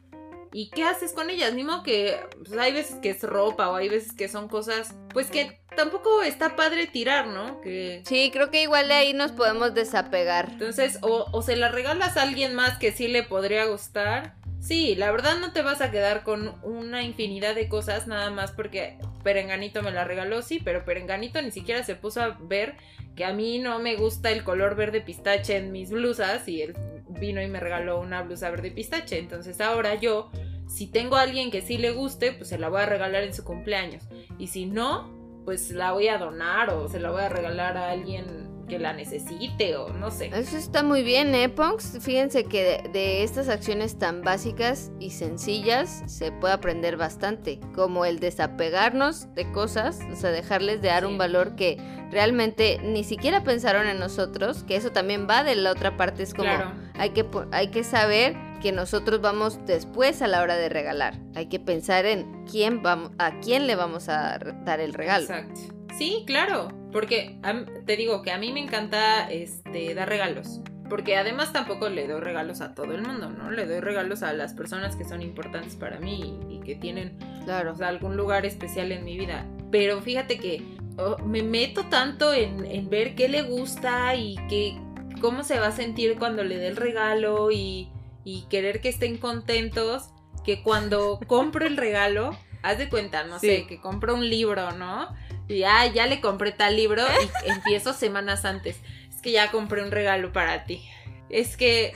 ¿Y 0.53 0.69
qué 0.69 0.83
haces 0.83 1.13
con 1.13 1.29
ellas? 1.29 1.53
Ni 1.53 1.63
modo 1.63 1.81
que 1.81 2.19
pues, 2.43 2.59
hay 2.59 2.73
veces 2.73 2.97
que 3.01 3.11
es 3.11 3.23
ropa 3.23 3.69
o 3.69 3.75
hay 3.75 3.87
veces 3.87 4.11
que 4.11 4.27
son 4.27 4.49
cosas 4.49 4.93
pues 5.13 5.27
que 5.31 5.61
tampoco 5.77 6.23
está 6.23 6.57
padre 6.57 6.87
tirar, 6.87 7.27
¿no? 7.27 7.61
Que 7.61 8.03
Sí, 8.05 8.31
creo 8.33 8.51
que 8.51 8.61
igual 8.63 8.89
de 8.89 8.95
ahí 8.95 9.13
nos 9.13 9.31
podemos 9.31 9.73
desapegar. 9.73 10.49
entonces 10.51 10.99
o, 11.03 11.25
o 11.31 11.41
se 11.41 11.55
la 11.55 11.69
regalas 11.69 12.17
a 12.17 12.23
alguien 12.23 12.53
más 12.53 12.77
que 12.79 12.91
sí 12.91 13.07
le 13.07 13.23
podría 13.23 13.63
gustar. 13.65 14.35
Sí, 14.61 14.93
la 14.93 15.11
verdad 15.11 15.39
no 15.39 15.53
te 15.53 15.63
vas 15.63 15.81
a 15.81 15.89
quedar 15.89 16.21
con 16.21 16.53
una 16.61 17.01
infinidad 17.01 17.55
de 17.55 17.67
cosas 17.67 18.05
nada 18.05 18.29
más 18.29 18.51
porque 18.51 18.99
Perenganito 19.23 19.81
me 19.81 19.91
la 19.91 20.03
regaló, 20.03 20.43
sí, 20.43 20.61
pero 20.63 20.85
Perenganito 20.85 21.41
ni 21.41 21.49
siquiera 21.49 21.83
se 21.83 21.95
puso 21.95 22.21
a 22.21 22.37
ver 22.39 22.75
que 23.15 23.25
a 23.25 23.33
mí 23.33 23.57
no 23.57 23.79
me 23.79 23.95
gusta 23.95 24.29
el 24.29 24.43
color 24.43 24.75
verde 24.75 25.01
pistache 25.01 25.57
en 25.57 25.71
mis 25.71 25.89
blusas 25.89 26.47
y 26.47 26.61
él 26.61 26.75
vino 27.09 27.41
y 27.41 27.47
me 27.47 27.59
regaló 27.59 27.99
una 27.99 28.21
blusa 28.21 28.51
verde 28.51 28.69
pistache. 28.69 29.17
Entonces 29.17 29.59
ahora 29.61 29.95
yo, 29.95 30.29
si 30.67 30.85
tengo 30.85 31.15
a 31.15 31.23
alguien 31.23 31.49
que 31.49 31.61
sí 31.61 31.79
le 31.79 31.89
guste, 31.89 32.31
pues 32.31 32.49
se 32.49 32.59
la 32.59 32.69
voy 32.69 32.81
a 32.81 32.85
regalar 32.85 33.23
en 33.23 33.33
su 33.33 33.43
cumpleaños. 33.43 34.03
Y 34.37 34.47
si 34.47 34.67
no, 34.67 35.11
pues 35.43 35.71
la 35.71 35.91
voy 35.91 36.07
a 36.07 36.19
donar 36.19 36.69
o 36.69 36.87
se 36.87 36.99
la 36.99 37.09
voy 37.09 37.23
a 37.23 37.29
regalar 37.29 37.77
a 37.77 37.89
alguien 37.89 38.50
que 38.67 38.79
la 38.79 38.93
necesite 38.93 39.75
o 39.75 39.89
no 39.93 40.11
sé. 40.11 40.31
Eso 40.33 40.57
está 40.57 40.83
muy 40.83 41.03
bien, 41.03 41.33
¿eh, 41.35 41.49
Punks? 41.49 41.97
Fíjense 42.01 42.45
que 42.45 42.81
de, 42.83 42.89
de 42.89 43.23
estas 43.23 43.49
acciones 43.49 43.97
tan 43.99 44.21
básicas 44.21 44.91
y 44.99 45.09
sencillas 45.11 46.03
se 46.07 46.31
puede 46.31 46.53
aprender 46.53 46.97
bastante, 46.97 47.59
como 47.75 48.05
el 48.05 48.19
desapegarnos 48.19 49.33
de 49.35 49.51
cosas, 49.51 49.99
o 50.11 50.15
sea, 50.15 50.31
dejarles 50.31 50.81
de 50.81 50.87
dar 50.89 51.01
Sí. 51.03 51.07
un 51.09 51.17
valor 51.17 51.55
que 51.55 51.77
realmente 52.11 52.79
ni 52.83 53.03
siquiera 53.03 53.43
pensaron 53.43 53.87
en 53.87 53.97
nosotros, 53.99 54.63
que 54.63 54.75
eso 54.75 54.91
también 54.91 55.27
va 55.29 55.43
de 55.43 55.55
la 55.55 55.71
otra 55.71 55.97
parte, 55.97 56.23
es 56.23 56.33
como 56.33 56.49
Claro. 56.49 56.71
hay, 56.95 57.11
que, 57.11 57.25
hay 57.51 57.67
que 57.69 57.83
saber 57.83 58.35
que 58.61 58.71
nosotros 58.71 59.21
vamos 59.21 59.59
después 59.65 60.21
a 60.21 60.27
la 60.27 60.41
hora 60.41 60.55
de 60.55 60.69
regalar, 60.69 61.17
hay 61.35 61.47
que 61.47 61.59
pensar 61.59 62.05
en 62.05 62.45
quién 62.45 62.83
vamos, 62.83 63.11
a 63.17 63.39
quién 63.39 63.65
le 63.65 63.75
vamos 63.75 64.09
a 64.09 64.37
dar 64.65 64.79
el 64.79 64.93
regalo. 64.93 65.23
Exacto. 65.23 65.61
Sí, 65.97 66.23
claro, 66.27 66.67
porque 66.91 67.37
a 67.43 67.65
te 67.85 67.95
digo 67.95 68.21
que 68.21 68.31
a 68.31 68.37
mí 68.37 68.51
me 68.51 68.61
encanta 68.61 69.29
este 69.29 69.93
dar 69.93 70.09
regalos, 70.09 70.61
porque 70.89 71.15
además 71.15 71.53
tampoco 71.53 71.89
le 71.89 72.07
doy 72.07 72.19
regalos 72.19 72.61
a 72.61 72.75
todo 72.75 72.93
el 72.93 73.01
mundo, 73.01 73.29
¿no? 73.29 73.49
Le 73.49 73.65
doy 73.65 73.79
regalos 73.79 74.23
a 74.23 74.33
las 74.33 74.53
personas 74.53 74.95
que 74.95 75.05
son 75.05 75.21
importantes 75.21 75.75
para 75.75 75.99
mí 75.99 76.37
y, 76.49 76.59
que 76.61 76.75
tienen 76.75 77.17
claro. 77.45 77.71
o 77.71 77.75
sea, 77.75 77.87
algún 77.87 78.17
lugar 78.17 78.45
especial 78.45 78.91
en 78.91 79.03
mi 79.03 79.17
vida. 79.17 79.47
Pero 79.71 80.01
fíjate 80.01 80.37
que 80.37 80.61
oh, 80.97 81.17
me 81.25 81.41
meto 81.43 81.85
tanto 81.85 82.33
en, 82.33 82.65
en, 82.65 82.89
ver 82.89 83.15
qué 83.15 83.29
le 83.29 83.41
gusta 83.41 84.15
y 84.15 84.35
qué, 84.47 84.77
cómo 85.21 85.43
se 85.43 85.59
va 85.59 85.67
a 85.67 85.71
sentir 85.71 86.19
cuando 86.19 86.43
le 86.43 86.57
dé 86.57 86.67
el 86.67 86.75
regalo 86.75 87.51
y, 87.51 87.89
y 88.23 88.43
querer 88.49 88.81
que 88.81 88.89
estén 88.89 89.17
contentos, 89.17 90.09
que 90.43 90.61
cuando 90.61 91.19
compro 91.25 91.65
el 91.65 91.77
regalo, 91.77 92.37
haz 92.63 92.77
de 92.77 92.89
cuenta, 92.89 93.23
no 93.23 93.39
sé, 93.39 93.65
que 93.67 93.79
compro 93.79 94.13
un 94.13 94.29
libro, 94.29 94.71
¿no? 94.73 95.07
Y 95.51 95.63
ah, 95.63 95.85
ya 95.87 96.07
le 96.07 96.21
compré 96.21 96.51
tal 96.51 96.75
libro 96.75 97.03
y 97.45 97.49
empiezo 97.49 97.93
semanas 97.93 98.45
antes. 98.45 98.77
Es 99.09 99.21
que 99.21 99.31
ya 99.31 99.51
compré 99.51 99.83
un 99.83 99.91
regalo 99.91 100.31
para 100.31 100.65
ti. 100.65 100.87
Es 101.29 101.57
que, 101.57 101.93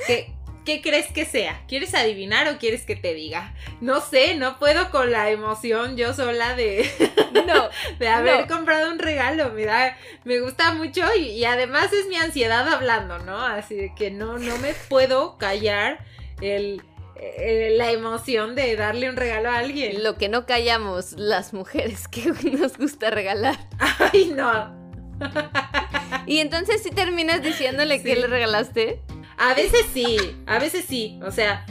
¿qué 0.65 0.81
crees 0.81 1.11
que 1.11 1.25
sea? 1.25 1.61
¿Quieres 1.67 1.93
adivinar 1.93 2.47
o 2.49 2.57
quieres 2.57 2.83
que 2.83 2.95
te 2.95 3.13
diga? 3.13 3.53
No 3.79 4.01
sé, 4.01 4.35
no 4.35 4.59
puedo 4.59 4.89
con 4.89 5.11
la 5.11 5.29
emoción 5.29 5.95
yo 5.95 6.13
sola 6.13 6.55
de, 6.55 6.89
no, 7.47 7.69
de 7.99 8.07
haber 8.07 8.47
comprado 8.47 8.91
un 8.91 8.99
regalo. 8.99 9.51
Mira, 9.51 9.97
me 10.23 10.39
gusta 10.39 10.73
mucho 10.73 11.03
y, 11.15 11.45
además 11.45 11.93
es 11.93 12.07
mi 12.07 12.17
ansiedad 12.17 12.67
hablando, 12.67 13.19
¿no? 13.19 13.45
Así 13.45 13.91
que 13.95 14.11
no, 14.11 14.37
no 14.37 14.57
me 14.57 14.73
puedo 14.89 15.37
callar 15.37 15.99
el 16.41 16.81
eh, 17.17 17.73
la 17.77 17.91
emoción 17.91 18.55
de 18.55 18.75
darle 18.75 19.09
un 19.09 19.15
regalo 19.15 19.49
a 19.49 19.57
alguien. 19.57 20.03
Lo 20.03 20.15
que 20.15 20.27
no 20.27 20.45
callamos 20.45 21.13
las 21.13 21.53
mujeres 21.53 22.07
que 22.07 22.31
nos 22.57 22.77
gusta 22.77 23.09
regalar. 23.09 23.57
Ay, 23.79 24.33
no. 24.35 24.75
y 26.25 26.39
entonces 26.39 26.83
si 26.83 26.89
terminas 26.91 27.41
diciéndole 27.41 28.01
que 28.03 28.15
le 28.15 28.27
regalaste. 28.27 29.01
A 29.37 29.53
veces 29.53 29.85
sí, 29.93 30.17
a 30.45 30.59
veces 30.59 30.85
sí. 30.87 31.19
O 31.23 31.31
sea, 31.31 31.65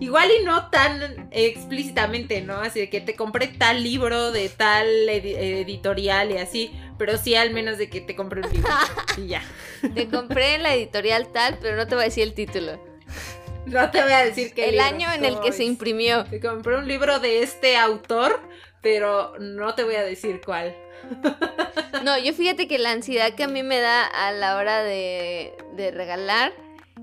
igual 0.00 0.30
y 0.40 0.44
no 0.44 0.68
tan 0.68 1.28
explícitamente, 1.30 2.40
¿no? 2.42 2.56
Así 2.56 2.80
de 2.80 2.90
que 2.90 3.00
te 3.00 3.16
compré 3.16 3.48
tal 3.48 3.82
libro 3.82 4.32
de 4.32 4.48
tal 4.48 4.86
editorial 5.08 6.30
y 6.30 6.38
así. 6.38 6.70
Pero 6.98 7.18
sí 7.18 7.34
al 7.34 7.50
menos 7.50 7.76
de 7.78 7.90
que 7.90 8.00
te 8.00 8.14
compré 8.14 8.42
un 8.42 8.52
libro. 8.52 8.70
y 9.18 9.28
ya. 9.28 9.42
Te 9.94 10.08
compré 10.08 10.54
en 10.54 10.62
la 10.62 10.74
editorial 10.74 11.32
tal, 11.32 11.58
pero 11.60 11.76
no 11.76 11.86
te 11.86 11.94
voy 11.94 12.02
a 12.02 12.06
decir 12.06 12.22
el 12.22 12.34
título. 12.34 12.93
No 13.66 13.90
te 13.90 14.02
voy 14.02 14.12
a 14.12 14.24
decir 14.24 14.54
que. 14.54 14.68
El 14.68 14.80
año 14.80 15.08
en 15.12 15.24
el 15.24 15.40
que 15.40 15.52
se 15.52 15.64
imprimió. 15.64 16.24
Te 16.24 16.40
compré 16.40 16.76
un 16.76 16.86
libro 16.86 17.18
de 17.18 17.42
este 17.42 17.76
autor, 17.76 18.40
pero 18.82 19.34
no 19.38 19.74
te 19.74 19.84
voy 19.84 19.96
a 19.96 20.02
decir 20.02 20.40
cuál. 20.44 20.74
No, 22.02 22.18
yo 22.18 22.32
fíjate 22.32 22.68
que 22.68 22.78
la 22.78 22.90
ansiedad 22.90 23.34
que 23.34 23.44
a 23.44 23.48
mí 23.48 23.62
me 23.62 23.78
da 23.78 24.04
a 24.04 24.32
la 24.32 24.56
hora 24.56 24.82
de, 24.82 25.54
de 25.74 25.90
regalar 25.90 26.52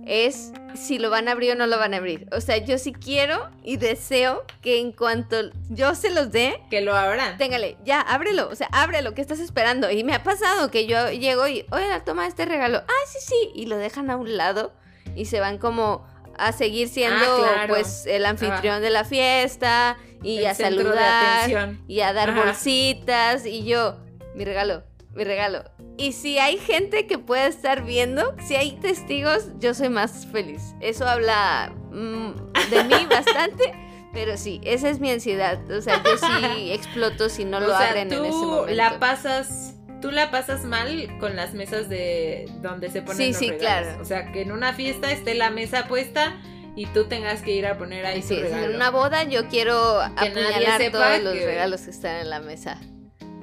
es 0.05 0.51
si 0.75 0.99
lo 0.99 1.09
van 1.09 1.27
a 1.27 1.31
abrir 1.31 1.51
o 1.51 1.55
no 1.55 1.67
lo 1.67 1.77
van 1.77 1.93
a 1.93 1.97
abrir. 1.97 2.27
O 2.31 2.41
sea, 2.41 2.57
yo 2.57 2.77
sí 2.77 2.93
quiero 2.93 3.49
y 3.63 3.77
deseo 3.77 4.43
que 4.61 4.79
en 4.79 4.91
cuanto 4.91 5.37
yo 5.69 5.95
se 5.95 6.09
los 6.09 6.31
dé, 6.31 6.61
que 6.69 6.81
lo 6.81 6.95
abran. 6.95 7.37
Téngale, 7.37 7.77
ya, 7.83 8.01
ábrelo. 8.01 8.49
O 8.49 8.55
sea, 8.55 8.67
ábrelo, 8.71 9.13
¿qué 9.13 9.21
estás 9.21 9.39
esperando? 9.39 9.91
Y 9.91 10.03
me 10.03 10.13
ha 10.13 10.23
pasado 10.23 10.71
que 10.71 10.87
yo 10.87 11.11
llego 11.11 11.47
y, 11.47 11.65
oye, 11.71 11.85
toma 12.05 12.27
este 12.27 12.45
regalo. 12.45 12.79
Ah, 12.79 13.07
sí, 13.07 13.19
sí. 13.21 13.51
Y 13.53 13.65
lo 13.65 13.77
dejan 13.77 14.09
a 14.09 14.17
un 14.17 14.37
lado 14.37 14.73
y 15.15 15.25
se 15.25 15.39
van 15.39 15.57
como 15.57 16.07
a 16.37 16.51
seguir 16.51 16.89
siendo 16.89 17.45
ah, 17.45 17.65
pues 17.67 18.05
el 18.05 18.25
anfitrión 18.25 18.81
de 18.81 18.89
la 18.89 19.03
fiesta 19.03 19.97
y 20.23 20.45
a 20.45 20.53
saludar 20.53 21.75
y 21.87 22.01
a 22.01 22.13
dar 22.13 22.35
bolsitas 22.35 23.45
y 23.45 23.63
yo, 23.65 23.97
mi 24.35 24.45
regalo, 24.45 24.83
mi 25.13 25.23
regalo. 25.23 25.63
Y 25.97 26.13
si 26.13 26.39
hay 26.39 26.57
gente 26.57 27.05
que 27.05 27.17
pueda 27.17 27.45
estar 27.45 27.83
viendo, 27.83 28.35
si 28.45 28.55
hay 28.55 28.71
testigos, 28.73 29.49
yo 29.59 29.73
soy 29.73 29.89
más 29.89 30.25
feliz. 30.31 30.73
Eso 30.79 31.07
habla 31.07 31.73
mm, 31.91 32.31
de 32.69 32.83
mí 32.85 33.05
bastante. 33.09 33.73
Pero 34.13 34.35
sí, 34.37 34.59
esa 34.63 34.89
es 34.89 34.99
mi 34.99 35.11
ansiedad. 35.11 35.59
O 35.71 35.81
sea, 35.81 36.01
yo 36.03 36.17
sí 36.17 36.71
exploto 36.71 37.29
si 37.29 37.45
no 37.45 37.59
lo 37.59 37.75
abren 37.75 38.11
en 38.11 38.25
ese 38.25 38.31
momento. 38.31 38.73
La 38.73 38.99
pasas 38.99 39.75
tú 40.01 40.11
la 40.11 40.31
pasas 40.31 40.65
mal 40.65 41.07
con 41.19 41.35
las 41.35 41.53
mesas 41.53 41.87
de 41.87 42.49
donde 42.61 42.89
se 42.89 43.01
ponen 43.01 43.17
sí, 43.17 43.27
los 43.29 43.37
sí, 43.37 43.51
claro. 43.59 44.01
O 44.01 44.05
sea, 44.05 44.31
que 44.31 44.41
en 44.41 44.51
una 44.51 44.73
fiesta 44.73 45.11
esté 45.11 45.35
la 45.35 45.51
mesa 45.51 45.87
puesta 45.87 46.41
y 46.75 46.87
tú 46.87 47.05
tengas 47.05 47.41
que 47.41 47.51
ir 47.51 47.67
a 47.67 47.77
poner 47.77 48.05
ahí 48.05 48.21
sí, 48.21 48.35
En 48.35 48.75
una 48.75 48.89
boda 48.89 49.23
yo 49.23 49.47
quiero 49.47 49.99
que 50.17 50.27
apuñalar 50.29 50.91
todos 50.91 51.21
los 51.21 51.33
regalos 51.33 51.81
que 51.81 51.91
están 51.91 52.17
en 52.17 52.29
la 52.29 52.39
mesa. 52.39 52.81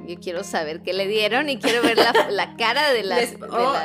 Yo 0.07 0.17
quiero 0.19 0.43
saber 0.43 0.83
qué 0.83 0.95
le 0.95 1.07
dieron 1.07 1.51
y 1.51 1.59
quiero 1.59 1.83
ver 1.83 1.99
la, 1.99 2.57
cara 2.59 2.93
de 2.93 3.03
las... 3.03 3.35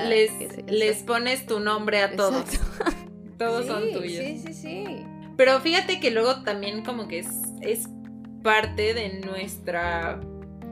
Les, 0.07 0.31
les, 0.67 0.97
pones 1.03 1.45
tu 1.45 1.59
nombre 1.59 2.01
a 2.01 2.15
todos. 2.15 2.45
todos 3.37 3.65
son 3.65 3.91
tuyos. 3.91 4.23
Sí, 4.25 4.41
sí, 4.47 4.53
sí. 4.53 5.05
Pero 5.35 5.59
fíjate 5.59 5.99
que 5.99 6.11
luego 6.11 6.43
también 6.43 6.85
como 6.85 7.09
que 7.09 7.19
es, 7.19 7.27
es 7.61 7.89
parte 8.41 8.93
de 8.93 9.19
nuestra 9.19 10.21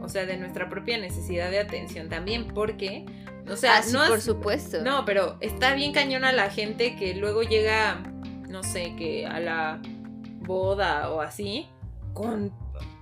o 0.01 0.09
sea, 0.09 0.25
de 0.25 0.37
nuestra 0.37 0.69
propia 0.69 0.97
necesidad 0.97 1.49
de 1.51 1.59
atención 1.59 2.09
también, 2.09 2.47
porque, 2.47 3.05
o 3.49 3.55
sea, 3.55 3.77
ah, 3.77 3.83
no 3.91 4.07
por 4.07 4.21
supuesto. 4.21 4.81
No, 4.81 5.05
pero 5.05 5.37
está 5.41 5.75
bien 5.75 5.93
cañona 5.93 6.31
la 6.31 6.49
gente 6.49 6.95
que 6.95 7.15
luego 7.15 7.43
llega, 7.43 8.01
no 8.49 8.63
sé, 8.63 8.95
que 8.97 9.25
a 9.25 9.39
la 9.39 9.81
boda 10.39 11.11
o 11.11 11.21
así, 11.21 11.67
con 12.13 12.51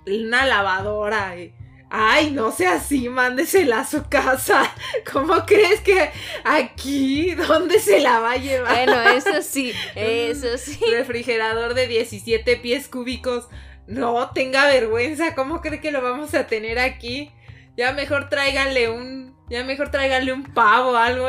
una 0.06 0.46
lavadora 0.46 1.40
y, 1.40 1.54
Ay, 1.92 2.30
no 2.30 2.52
sea 2.52 2.74
así, 2.74 3.10
mándesela 3.10 3.80
a 3.80 3.86
su 3.86 4.04
casa. 4.08 4.72
¿Cómo 5.12 5.44
crees 5.46 5.82
que 5.82 6.12
aquí, 6.44 7.34
dónde 7.34 7.80
se 7.80 8.00
la 8.00 8.20
va 8.20 8.34
a 8.34 8.38
llevar? 8.38 8.86
Bueno, 8.86 9.02
eso 9.10 9.42
sí, 9.42 9.74
eso 9.96 10.58
sí. 10.60 10.80
Refrigerador 10.92 11.74
de 11.74 11.88
17 11.88 12.58
pies 12.58 12.88
cúbicos. 12.88 13.50
No, 13.90 14.30
tenga 14.30 14.68
vergüenza, 14.68 15.34
¿cómo 15.34 15.62
cree 15.62 15.82
que 15.82 15.92
lo 15.92 16.04
vamos 16.04 16.36
a 16.36 16.46
tener 16.46 16.78
aquí? 16.78 17.32
Ya 17.76 17.92
mejor 17.92 18.30
tráiganle 18.30 18.88
un. 18.88 19.36
Ya 19.50 19.64
mejor 19.64 19.90
tráiganle 19.90 20.32
un 20.32 20.44
pavo, 20.44 20.96
algo, 20.96 21.28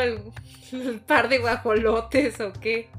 un 0.72 0.98
par 1.06 1.30
de 1.30 1.38
guajolotes 1.38 2.38
o 2.40 2.52
qué. 2.52 2.90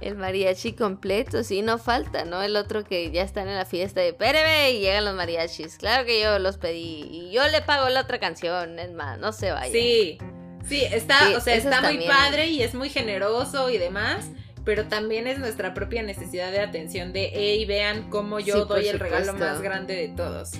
El 0.00 0.16
mariachi 0.16 0.72
completo, 0.72 1.44
sí, 1.44 1.62
no 1.62 1.78
falta, 1.78 2.24
¿no? 2.24 2.42
El 2.42 2.56
otro 2.56 2.82
que 2.82 3.12
ya 3.12 3.22
están 3.22 3.48
en 3.48 3.54
la 3.54 3.64
fiesta 3.64 4.00
de 4.00 4.12
Péreme 4.12 4.72
y 4.72 4.80
llegan 4.80 5.04
los 5.04 5.14
mariachis. 5.14 5.78
Claro 5.78 6.04
que 6.04 6.20
yo 6.20 6.40
los 6.40 6.58
pedí 6.58 7.08
y 7.08 7.30
yo 7.30 7.46
le 7.46 7.62
pago 7.62 7.88
la 7.88 8.00
otra 8.00 8.18
canción, 8.18 8.80
es 8.80 8.90
más, 8.90 9.16
no 9.20 9.32
se 9.32 9.52
vaya. 9.52 9.70
Sí, 9.70 10.18
sí, 10.66 10.82
está, 10.82 11.36
o 11.36 11.40
sea, 11.40 11.54
está 11.54 11.82
muy 11.82 12.04
padre 12.04 12.48
y 12.48 12.64
es 12.64 12.74
muy 12.74 12.90
generoso 12.90 13.70
y 13.70 13.78
demás 13.78 14.28
pero 14.64 14.86
también 14.86 15.26
es 15.26 15.38
nuestra 15.38 15.74
propia 15.74 16.02
necesidad 16.02 16.50
de 16.50 16.60
atención 16.60 17.12
de, 17.12 17.30
hey, 17.34 17.64
vean 17.66 18.08
cómo 18.10 18.40
yo 18.40 18.64
doy 18.64 18.88
el 18.88 18.98
regalo 18.98 19.34
más 19.34 19.60
grande 19.60 19.94
de 19.94 20.08
todos. 20.08 20.52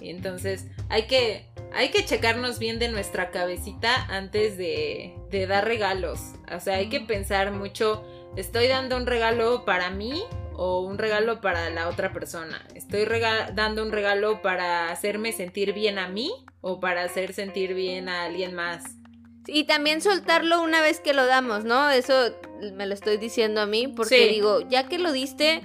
Y 0.00 0.10
entonces 0.10 0.66
hay 0.88 1.06
que, 1.06 1.46
hay 1.72 1.90
que 1.90 2.04
checarnos 2.04 2.58
bien 2.58 2.78
de 2.78 2.88
nuestra 2.88 3.30
cabecita 3.30 4.06
antes 4.06 4.56
de, 4.56 5.14
de 5.30 5.46
dar 5.46 5.64
regalos. 5.66 6.20
O 6.54 6.60
sea, 6.60 6.76
hay 6.76 6.88
que 6.88 7.00
pensar 7.00 7.52
mucho, 7.52 8.04
¿estoy 8.36 8.66
dando 8.66 8.96
un 8.96 9.06
regalo 9.06 9.64
para 9.64 9.90
mí 9.90 10.24
o 10.54 10.80
un 10.80 10.98
regalo 10.98 11.40
para 11.40 11.70
la 11.70 11.88
otra 11.88 12.12
persona? 12.12 12.66
¿Estoy 12.74 13.06
dando 13.54 13.82
un 13.82 13.92
regalo 13.92 14.42
para 14.42 14.90
hacerme 14.90 15.32
sentir 15.32 15.72
bien 15.72 15.98
a 15.98 16.08
mí 16.08 16.32
o 16.60 16.80
para 16.80 17.04
hacer 17.04 17.32
sentir 17.32 17.74
bien 17.74 18.08
a 18.08 18.24
alguien 18.24 18.54
más? 18.54 18.99
Y 19.46 19.64
también 19.64 20.00
soltarlo 20.00 20.62
una 20.62 20.80
vez 20.80 21.00
que 21.00 21.14
lo 21.14 21.26
damos, 21.26 21.64
¿no? 21.64 21.90
Eso 21.90 22.34
me 22.74 22.86
lo 22.86 22.94
estoy 22.94 23.16
diciendo 23.16 23.60
a 23.60 23.66
mí 23.66 23.88
porque 23.88 24.28
digo, 24.28 24.60
ya 24.68 24.88
que 24.88 24.98
lo 24.98 25.12
diste, 25.12 25.62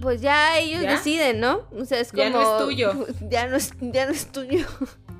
pues 0.00 0.20
ya 0.20 0.58
ellos 0.58 0.82
deciden, 0.82 1.40
¿no? 1.40 1.66
O 1.78 1.84
sea, 1.84 2.00
es 2.00 2.10
como... 2.10 2.22
Ya 2.22 2.30
no 2.30 2.42
es 2.42 2.64
tuyo. 2.64 3.06
Ya 3.30 3.46
no 3.46 3.56
es, 3.56 3.72
ya 3.80 4.06
no 4.06 4.12
es 4.12 4.32
tuyo. 4.32 4.66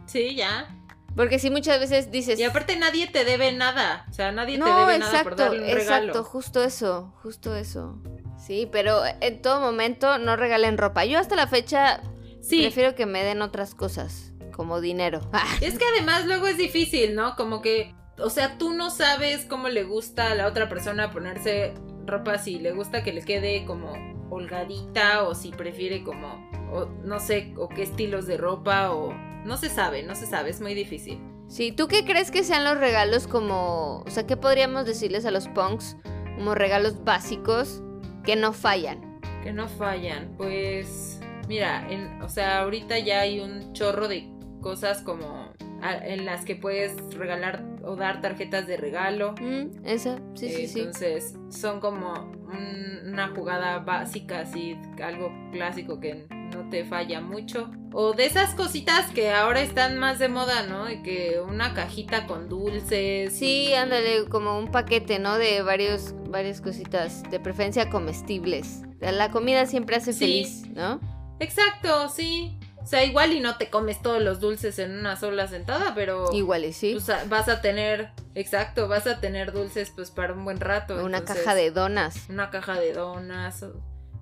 Sí, 0.07 0.35
ya. 0.35 0.69
Porque 1.15 1.39
sí 1.39 1.51
muchas 1.51 1.79
veces 1.79 2.11
dices... 2.11 2.39
Y 2.39 2.45
aparte 2.45 2.77
nadie 2.77 3.07
te 3.07 3.25
debe 3.25 3.53
nada. 3.53 4.07
O 4.11 4.13
sea, 4.15 4.33
nadie 4.33 4.59
te 4.59 4.65
debe 4.65 4.99
nada 4.99 5.23
por 5.23 5.37
darle 5.37 5.61
un 5.61 5.65
regalo. 5.67 6.07
Exacto, 6.07 6.25
justo 6.25 6.63
eso, 6.63 7.15
justo 7.23 7.55
eso. 7.55 8.03
Sí, 8.39 8.69
pero 8.73 9.03
en 9.21 9.43
todo 9.43 9.61
momento 9.61 10.19
no 10.19 10.37
regalen 10.37 10.79
ropa. 10.79 11.05
Yo 11.05 11.19
hasta 11.19 11.37
la 11.37 11.47
fecha 11.47 12.01
sí. 12.41 12.63
prefiero 12.63 12.95
que 12.95 13.07
me 13.07 13.23
den 13.23 13.43
otras 13.43 13.75
cosas 13.75 14.32
como 14.53 14.81
dinero. 14.81 15.21
es 15.61 15.79
que 15.79 15.85
además 15.97 16.27
luego 16.27 16.47
es 16.47 16.57
difícil, 16.57 17.15
¿no? 17.15 17.35
Como 17.37 17.63
que, 17.63 17.95
o 18.19 18.31
sea, 18.31 18.59
tú 18.59 18.73
no 18.73 18.91
sabes 18.91 19.47
cómo 19.47 19.69
le 19.69 19.85
gusta 19.85 20.31
a 20.31 20.35
la 20.35 20.47
otra 20.47 20.69
persona 20.69 21.11
ponerse 21.11 21.75
ropa, 22.07 22.39
si 22.39 22.59
le 22.59 22.73
gusta 22.73 23.03
que 23.03 23.13
le 23.13 23.23
quede 23.23 23.65
como 23.65 23.93
holgadita 24.31 25.25
o 25.25 25.35
si 25.35 25.51
prefiere 25.51 26.03
como, 26.03 26.49
o, 26.73 26.87
no 27.05 27.21
sé, 27.21 27.55
o 27.57 27.69
qué 27.69 27.83
estilos 27.83 28.27
de 28.27 28.37
ropa 28.37 28.93
o... 28.93 29.13
No 29.45 29.57
se 29.57 29.69
sabe, 29.69 30.05
no 30.05 30.15
se 30.15 30.27
sabe, 30.27 30.51
es 30.51 30.61
muy 30.61 30.73
difícil. 30.73 31.21
Sí, 31.49 31.73
¿tú 31.73 31.89
qué 31.89 32.05
crees 32.05 32.31
que 32.31 32.45
sean 32.45 32.65
los 32.65 32.79
regalos 32.79 33.27
como, 33.27 34.03
o 34.07 34.11
sea, 34.11 34.27
qué 34.27 34.37
podríamos 34.37 34.87
decirles 34.87 35.27
a 35.27 35.31
los 35.31 35.49
punks 35.49 35.97
como 36.37 36.55
regalos 36.55 37.05
básicos 37.05 37.83
que 38.25 38.37
no 38.37 38.53
fallan? 38.53 39.21
Que 39.43 39.53
no 39.53 39.69
fallan, 39.69 40.35
pues 40.39 41.21
mira, 41.49 41.87
en, 41.91 42.23
o 42.23 42.29
sea, 42.29 42.61
ahorita 42.61 42.99
ya 43.01 43.21
hay 43.21 43.41
un 43.41 43.73
chorro 43.75 44.09
de 44.09 44.31
cosas 44.63 45.03
como 45.03 45.53
en 45.83 46.25
las 46.25 46.45
que 46.45 46.55
puedes 46.55 46.95
regalar 47.17 47.65
o 47.85 47.97
dar 47.97 48.21
tarjetas 48.21 48.67
de 48.69 48.77
regalo. 48.77 49.35
Mm, 49.41 49.85
esa, 49.85 50.19
sí, 50.35 50.49
sí, 50.49 50.67
sí. 50.69 50.79
Entonces, 50.79 51.35
son 51.51 51.81
como 51.81 52.13
un- 52.15 53.09
una 53.13 53.29
jugada 53.35 53.81
básica, 53.81 54.41
así, 54.41 54.79
algo 55.03 55.33
clásico 55.51 55.99
que 55.99 56.27
no 56.31 56.69
te 56.71 56.85
falla 56.85 57.21
mucho. 57.21 57.71
O 57.93 58.13
de 58.13 58.27
esas 58.27 58.55
cositas 58.55 59.11
que 59.11 59.31
ahora 59.33 59.61
están 59.61 59.99
más 59.99 60.19
de 60.21 60.29
moda, 60.29 60.63
¿no? 60.67 60.89
Y 60.91 61.03
que 61.03 61.41
una 61.47 61.75
cajita 61.75 62.27
con 62.27 62.49
dulces. 62.49 63.33
Sí, 63.37 63.75
ándale, 63.75 64.27
como 64.31 64.59
un 64.59 64.71
paquete, 64.71 65.19
¿no? 65.19 65.37
De 65.37 65.63
varios, 65.63 66.15
varias 66.31 66.61
cositas, 66.61 67.23
de 67.31 67.41
preferencia 67.41 67.91
comestibles. 67.91 68.83
La 69.01 69.31
comida 69.31 69.67
siempre 69.67 69.97
hace 69.97 70.13
Sí. 70.13 70.21
feliz, 70.21 70.63
¿no? 70.75 71.01
Exacto, 71.41 72.09
sí. 72.09 72.57
O 72.83 72.87
sea, 72.87 73.05
igual 73.05 73.33
y 73.33 73.41
no 73.41 73.57
te 73.57 73.71
comes 73.71 74.03
todos 74.03 74.21
los 74.21 74.41
dulces 74.41 74.79
en 74.79 74.99
una 74.99 75.17
sola 75.17 75.47
sentada, 75.47 75.95
pero 75.95 76.33
Igual 76.33 76.65
y 76.65 76.73
sí. 76.73 76.93
pues, 76.95 77.29
vas 77.29 77.49
a 77.49 77.61
tener, 77.61 78.11
exacto, 78.35 78.89
vas 78.89 79.07
a 79.07 79.21
tener 79.21 79.53
dulces 79.53 79.93
pues 79.95 80.11
para 80.11 80.33
un 80.33 80.45
buen 80.45 80.59
rato. 80.59 80.95
Una 81.05 81.19
entonces, 81.19 81.45
caja 81.45 81.55
de 81.55 81.71
donas. 81.71 82.29
una 82.29 82.51
caja 82.51 82.79
de 82.79 82.93
donas, 82.93 83.65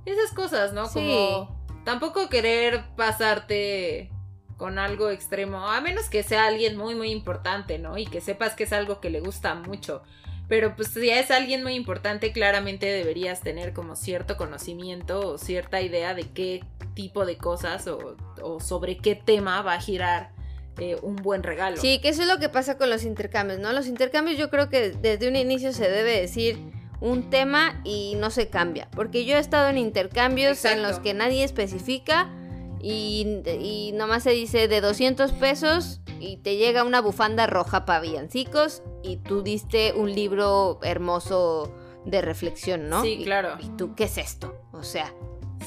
esas 0.05 0.33
cosas, 0.35 0.73
¿no? 0.73 0.87
Sí. 0.87 0.94
Como 0.94 1.61
tampoco 1.85 2.29
querer 2.29 2.85
pasarte 2.96 4.11
con 4.57 4.79
algo 4.79 5.09
extremo, 5.09 5.66
a 5.66 5.81
menos 5.81 6.11
que 6.11 6.23
sea 6.23 6.44
alguien 6.44 6.77
muy 6.77 6.94
muy 6.94 7.11
importante, 7.11 7.79
¿no? 7.79 7.96
Y 7.96 8.07
que 8.07 8.20
sepas 8.20 8.55
que 8.55 8.64
es 8.64 8.73
algo 8.75 9.01
que 9.01 9.09
le 9.09 9.20
gusta 9.20 9.55
mucho. 9.55 10.03
Pero 10.50 10.74
pues 10.74 10.88
si 10.88 11.08
es 11.08 11.30
alguien 11.30 11.62
muy 11.62 11.74
importante, 11.74 12.32
claramente 12.32 12.86
deberías 12.86 13.40
tener 13.40 13.72
como 13.72 13.94
cierto 13.94 14.36
conocimiento 14.36 15.20
o 15.20 15.38
cierta 15.38 15.80
idea 15.80 16.12
de 16.12 16.24
qué 16.24 16.64
tipo 16.94 17.24
de 17.24 17.38
cosas 17.38 17.86
o, 17.86 18.16
o 18.42 18.58
sobre 18.58 18.98
qué 18.98 19.14
tema 19.14 19.62
va 19.62 19.74
a 19.74 19.80
girar 19.80 20.32
eh, 20.78 20.96
un 21.02 21.14
buen 21.14 21.44
regalo. 21.44 21.76
Sí, 21.76 22.00
que 22.00 22.08
eso 22.08 22.22
es 22.22 22.28
lo 22.28 22.38
que 22.40 22.48
pasa 22.48 22.76
con 22.76 22.90
los 22.90 23.04
intercambios, 23.04 23.60
¿no? 23.60 23.72
Los 23.72 23.86
intercambios 23.86 24.36
yo 24.38 24.50
creo 24.50 24.68
que 24.68 24.90
desde 24.90 25.28
un 25.28 25.36
inicio 25.36 25.72
se 25.72 25.88
debe 25.88 26.20
decir 26.20 26.58
un 27.00 27.30
tema 27.30 27.80
y 27.84 28.16
no 28.16 28.30
se 28.30 28.48
cambia. 28.48 28.88
Porque 28.90 29.24
yo 29.24 29.36
he 29.36 29.38
estado 29.38 29.68
en 29.68 29.78
intercambios 29.78 30.64
en 30.64 30.82
los 30.82 30.98
que 30.98 31.14
nadie 31.14 31.44
especifica 31.44 32.28
y, 32.82 33.42
y 33.60 33.92
nomás 33.94 34.22
se 34.22 34.30
dice 34.30 34.68
de 34.68 34.80
200 34.80 35.32
pesos 35.32 36.00
y 36.18 36.38
te 36.38 36.56
llega 36.56 36.84
una 36.84 37.00
bufanda 37.00 37.46
roja 37.46 37.84
para 37.84 38.00
villancicos 38.00 38.82
y 39.02 39.16
tú 39.18 39.42
diste 39.42 39.92
un 39.94 40.12
libro 40.14 40.78
hermoso 40.82 41.72
de 42.04 42.22
reflexión, 42.22 42.88
¿no? 42.88 43.02
Sí, 43.02 43.18
Y- 43.20 43.24
claro. 43.24 43.56
¿Y 43.60 43.68
tú 43.70 43.94
qué 43.94 44.04
es 44.04 44.18
esto? 44.18 44.54
O 44.72 44.82
sea, 44.82 45.12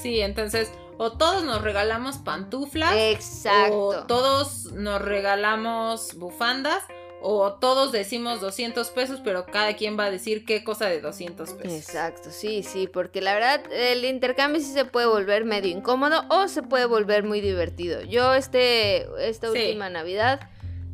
Sí, 0.02 0.19
entonces, 0.21 0.71
o 0.97 1.12
todos 1.13 1.43
nos 1.43 1.62
regalamos 1.62 2.17
pantuflas. 2.17 2.95
exacto. 2.95 3.78
O 3.78 3.93
todos 4.06 4.71
nos 4.73 5.02
regalamos 5.02 6.15
bufandas. 6.17 6.84
O 7.26 7.54
todos 7.54 7.94
decimos 7.94 8.42
200 8.42 8.90
pesos, 8.90 9.22
pero 9.24 9.46
cada 9.46 9.74
quien 9.78 9.98
va 9.98 10.06
a 10.06 10.12
decir 10.12 10.44
qué 10.44 10.62
cosa 10.66 10.88
de 10.88 11.00
200 11.00 11.54
pesos. 11.54 11.74
Exacto, 11.80 12.30
sí, 12.32 12.64
sí, 12.64 12.88
porque 12.92 13.22
la 13.22 13.34
verdad 13.34 13.62
el 13.72 14.04
intercambio 14.04 14.60
sí 14.60 14.74
se 14.74 14.84
puede 14.84 15.08
volver 15.08 15.46
medio 15.46 15.72
incómodo 15.72 16.26
o 16.30 16.50
se 16.50 16.64
puede 16.64 16.86
volver 16.86 17.24
muy 17.24 17.40
divertido. 17.40 18.02
Yo 18.02 18.34
este 18.34 19.08
esta 19.26 19.50
Sí. 19.54 19.58
última 19.58 19.90
Navidad 19.90 20.42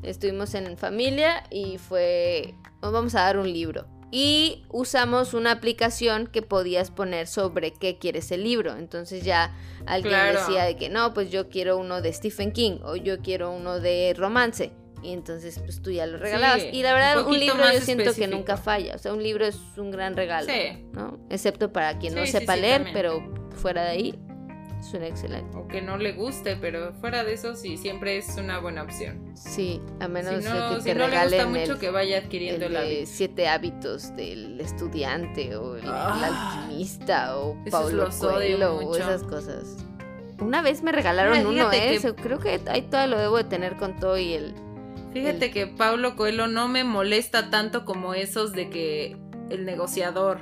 estuvimos 0.04 0.54
en 0.54 0.78
familia 0.78 1.44
y 1.50 1.80
fue 1.80 2.54
nos 2.84 2.92
vamos 2.94 3.16
a 3.16 3.22
dar 3.22 3.38
un 3.40 3.52
libro 3.52 3.88
y 4.12 4.64
usamos 4.70 5.34
una 5.34 5.52
aplicación 5.52 6.28
que 6.28 6.42
podías 6.42 6.90
poner 6.92 7.26
sobre 7.28 7.72
qué 7.74 7.98
quieres 7.98 8.32
el 8.32 8.44
libro. 8.44 8.76
Entonces 8.78 9.24
ya 9.24 9.52
alguien 9.88 10.14
Claro. 10.14 10.40
decía 10.40 10.64
de 10.64 10.76
que 10.78 10.90
no, 10.90 11.14
pues 11.14 11.32
yo 11.32 11.50
quiero 11.50 11.78
uno 11.78 12.02
de 12.02 12.14
Stephen 12.14 12.52
King 12.52 12.78
o 12.84 12.96
yo 12.96 13.20
quiero 13.20 13.52
uno 13.52 13.80
de 13.80 14.14
romance. 14.16 14.72
Y 15.02 15.14
entonces 15.14 15.60
pues 15.60 15.82
tú 15.82 15.92
ya 15.92 16.06
lo 16.06 16.18
regalabas. 16.18 16.62
Sí, 16.62 16.70
y 16.74 16.84
la 16.84 16.94
verdad 16.94 17.26
un 17.26 17.40
libro 17.40 17.64
yo 17.74 17.80
siento 17.82 18.14
que 18.14 18.28
nunca 18.28 18.58
falla. 18.58 18.96
O 18.96 18.98
sea, 18.98 19.14
un 19.14 19.24
libro 19.24 19.46
es 19.46 19.58
un 19.78 19.92
gran 19.92 20.16
regalo. 20.16 20.48
Sí. 20.52 20.86
¿no? 20.94 21.18
Excepto 21.30 21.72
para 21.72 21.98
quien 22.00 22.16
no 22.16 22.26
Sí, 22.26 22.32
sepa 22.32 22.56
leer, 22.56 22.84
también. 22.84 22.94
pero 22.94 23.50
fuera 23.56 23.84
de 23.84 23.90
ahí 23.90 24.20
suena 24.82 25.08
excelente. 25.08 25.58
O 25.58 25.68
que 25.68 25.82
no 25.82 25.98
le 25.98 26.14
guste, 26.14 26.56
pero 26.56 26.94
fuera 26.94 27.24
de 27.26 27.34
eso 27.34 27.56
sí, 27.56 27.76
siempre 27.78 28.18
es 28.18 28.36
una 28.38 28.60
buena 28.60 28.84
opción. 28.84 29.32
Sí, 29.36 29.82
a 30.00 30.08
menos 30.08 30.42
si 30.44 30.50
no, 30.50 30.70
que 30.76 30.82
si 30.82 30.84
te 30.90 30.96
no 30.96 31.08
le 31.08 31.22
gusta 31.22 31.48
mucho, 31.48 31.74
el, 31.74 31.80
que 31.80 31.90
vaya 31.92 32.18
adquiriendo 32.20 32.66
el, 32.66 32.78
hábito. 32.78 33.02
siete 33.06 33.48
hábitos 33.50 34.16
del 34.16 34.60
estudiante 34.62 35.56
o 35.58 35.76
el, 35.76 35.84
el 35.84 35.90
Ah, 35.92 36.60
alquimista 36.62 37.38
o 37.38 37.58
Paulo 37.70 38.08
Coelho 38.20 38.76
o 38.78 38.96
esas 38.96 39.24
cosas. 39.24 39.78
Una 40.40 40.62
vez 40.62 40.82
me 40.84 40.94
regalaron 40.94 41.46
uno, 41.46 41.68
¿eh? 41.74 41.78
que- 41.90 41.96
Eso, 41.96 42.16
creo 42.16 42.40
que 42.40 42.62
ahí 42.68 42.84
todavía 42.84 43.08
lo 43.18 43.22
debo 43.22 43.36
de 43.38 43.44
tener 43.44 43.76
con 43.76 43.98
todo 44.00 44.18
y 44.18 44.34
el... 44.34 44.54
Fíjate 45.14 45.52
que 45.52 45.68
Pablo 45.68 46.16
Coelho 46.16 46.48
no 46.48 46.68
me 46.68 46.84
molesta 46.84 47.50
tanto 47.50 47.84
como 47.86 48.14
esos 48.14 48.54
de 48.54 48.70
que 48.70 49.18
el 49.50 49.66
negociador. 49.66 50.40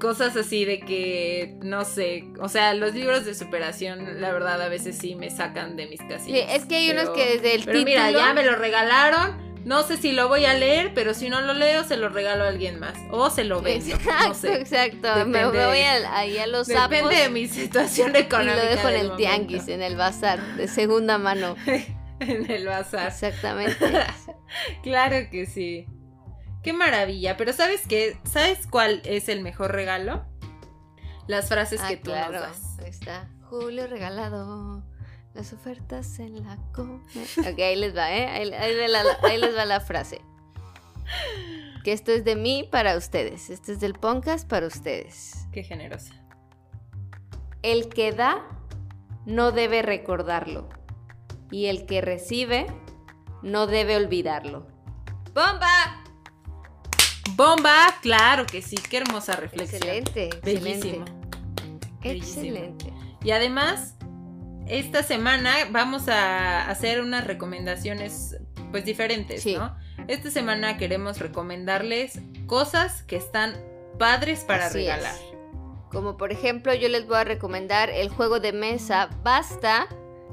Cosas 0.00 0.34
así 0.36 0.64
de 0.64 0.80
que, 0.80 1.58
no 1.62 1.84
sé, 1.84 2.24
o 2.40 2.48
sea, 2.48 2.72
los 2.72 2.94
libros 2.94 3.26
de 3.26 3.34
superación, 3.34 4.20
la 4.22 4.32
verdad, 4.32 4.60
a 4.62 4.68
veces 4.68 4.96
sí 4.96 5.14
me 5.14 5.28
sacan 5.28 5.76
de 5.76 5.88
mis 5.88 6.00
casillas. 6.00 6.24
Sí, 6.26 6.54
es 6.56 6.64
que 6.64 6.76
hay 6.76 6.90
unos 6.90 7.10
que 7.10 7.34
desde 7.34 7.54
el 7.54 7.64
Pero 7.64 7.78
título... 7.80 7.84
mira, 7.84 8.10
ya 8.10 8.32
me 8.32 8.42
lo 8.42 8.56
regalaron, 8.56 9.36
no 9.66 9.82
sé 9.82 9.98
si 9.98 10.12
lo 10.12 10.28
voy 10.28 10.46
a 10.46 10.54
leer, 10.54 10.92
pero 10.94 11.12
si 11.12 11.28
no 11.28 11.42
lo 11.42 11.52
leo, 11.52 11.84
se 11.84 11.98
lo 11.98 12.08
regalo 12.08 12.44
a 12.44 12.48
alguien 12.48 12.80
más. 12.80 12.94
O 13.10 13.28
se 13.28 13.44
lo 13.44 13.60
vendo, 13.60 13.94
Exacto, 13.94 14.28
no 14.28 14.34
sé. 14.34 14.54
exacto. 14.54 15.08
Me, 15.26 15.38
Depende 15.38 15.58
me 15.58 15.66
voy 15.66 15.80
a- 15.80 16.16
ahí 16.18 16.38
a 16.38 16.46
los 16.46 16.66
sapos 16.66 16.90
Depende 16.90 17.16
de 17.16 17.28
mi 17.28 17.46
situación 17.46 18.12
y 18.14 18.20
económica. 18.20 18.56
lo 18.56 18.62
dejo 18.70 18.88
en 18.88 18.96
el 18.96 19.16
tianguis, 19.16 19.68
en 19.68 19.82
el 19.82 19.96
bazar, 19.96 20.40
de 20.56 20.66
segunda 20.66 21.18
mano. 21.18 21.56
en 22.28 22.50
el 22.50 22.66
bazar. 22.66 23.08
Exactamente. 23.08 23.76
Claro 24.82 25.16
que 25.30 25.46
sí. 25.46 25.86
Qué 26.62 26.72
maravilla. 26.72 27.36
Pero 27.36 27.52
¿sabes 27.52 27.86
qué? 27.86 28.16
¿Sabes 28.24 28.66
cuál 28.66 29.00
es 29.04 29.28
el 29.28 29.42
mejor 29.42 29.72
regalo? 29.72 30.24
Las 31.28 31.48
frases 31.48 31.80
Ah, 31.84 31.88
que 31.88 31.96
tú 31.96 32.10
claro. 32.10 32.32
nos 32.32 32.42
das. 32.42 32.78
Ahí 32.80 32.90
está. 32.90 33.28
Julio 33.48 33.86
regalado. 33.86 34.82
Las 35.34 35.52
ofertas 35.52 36.18
en 36.18 36.42
la 36.44 36.58
come. 36.74 37.00
Ok, 37.38 37.58
ahí 37.60 37.76
les 37.76 37.96
va, 37.96 38.10
¿eh? 38.12 38.26
Ahí, 38.26 38.52
ahí 38.52 38.74
le- 38.74 38.88
la- 38.88 39.02
ahí 39.22 39.38
les 39.38 39.56
va 39.56 39.64
la 39.64 39.80
frase. 39.80 40.20
Que 41.84 41.92
esto 41.92 42.10
es 42.10 42.24
de 42.24 42.34
mí 42.34 42.68
para 42.70 42.96
ustedes. 42.96 43.48
Esto 43.50 43.70
es 43.70 43.78
del 43.78 43.94
podcast 43.94 44.48
para 44.48 44.66
ustedes. 44.66 45.46
Qué 45.52 45.62
generosa. 45.62 46.14
El 47.62 47.88
que 47.88 48.10
da 48.12 48.44
no 49.26 49.52
debe 49.52 49.82
recordarlo. 49.82 50.68
Y 51.50 51.66
el 51.66 51.86
que 51.86 52.00
recibe 52.00 52.66
no 53.42 53.66
debe 53.66 53.96
olvidarlo. 53.96 54.66
¡Bomba! 55.34 56.02
Bomba, 57.36 57.86
claro 58.02 58.46
que 58.46 58.62
sí. 58.62 58.76
Qué 58.76 58.98
hermosa 58.98 59.36
reflexión. 59.36 59.82
Excelente, 59.82 60.30
Bellísimo. 60.42 61.04
excelente. 61.04 61.12
Bellísimo. 62.02 62.42
Excelente. 62.46 62.92
Y 63.22 63.30
además, 63.32 63.94
esta 64.66 65.02
semana 65.02 65.52
vamos 65.70 66.08
a 66.08 66.68
hacer 66.68 67.00
unas 67.00 67.26
recomendaciones 67.26 68.36
pues 68.70 68.84
diferentes, 68.84 69.42
Sí. 69.42 69.56
¿no? 69.56 69.76
Esta 70.08 70.30
semana 70.30 70.76
queremos 70.76 71.18
recomendarles 71.18 72.20
cosas 72.46 73.02
que 73.02 73.16
están 73.16 73.54
padres 73.98 74.40
para 74.44 74.66
Así 74.66 74.78
regalar. 74.78 75.14
es. 75.14 75.20
Como 75.90 76.16
por 76.16 76.32
ejemplo, 76.32 76.72
yo 76.74 76.88
les 76.88 77.06
voy 77.06 77.16
a 77.18 77.24
recomendar 77.24 77.90
el 77.90 78.08
juego 78.10 78.38
de 78.40 78.52
mesa 78.52 79.10
Basta, 79.22 79.86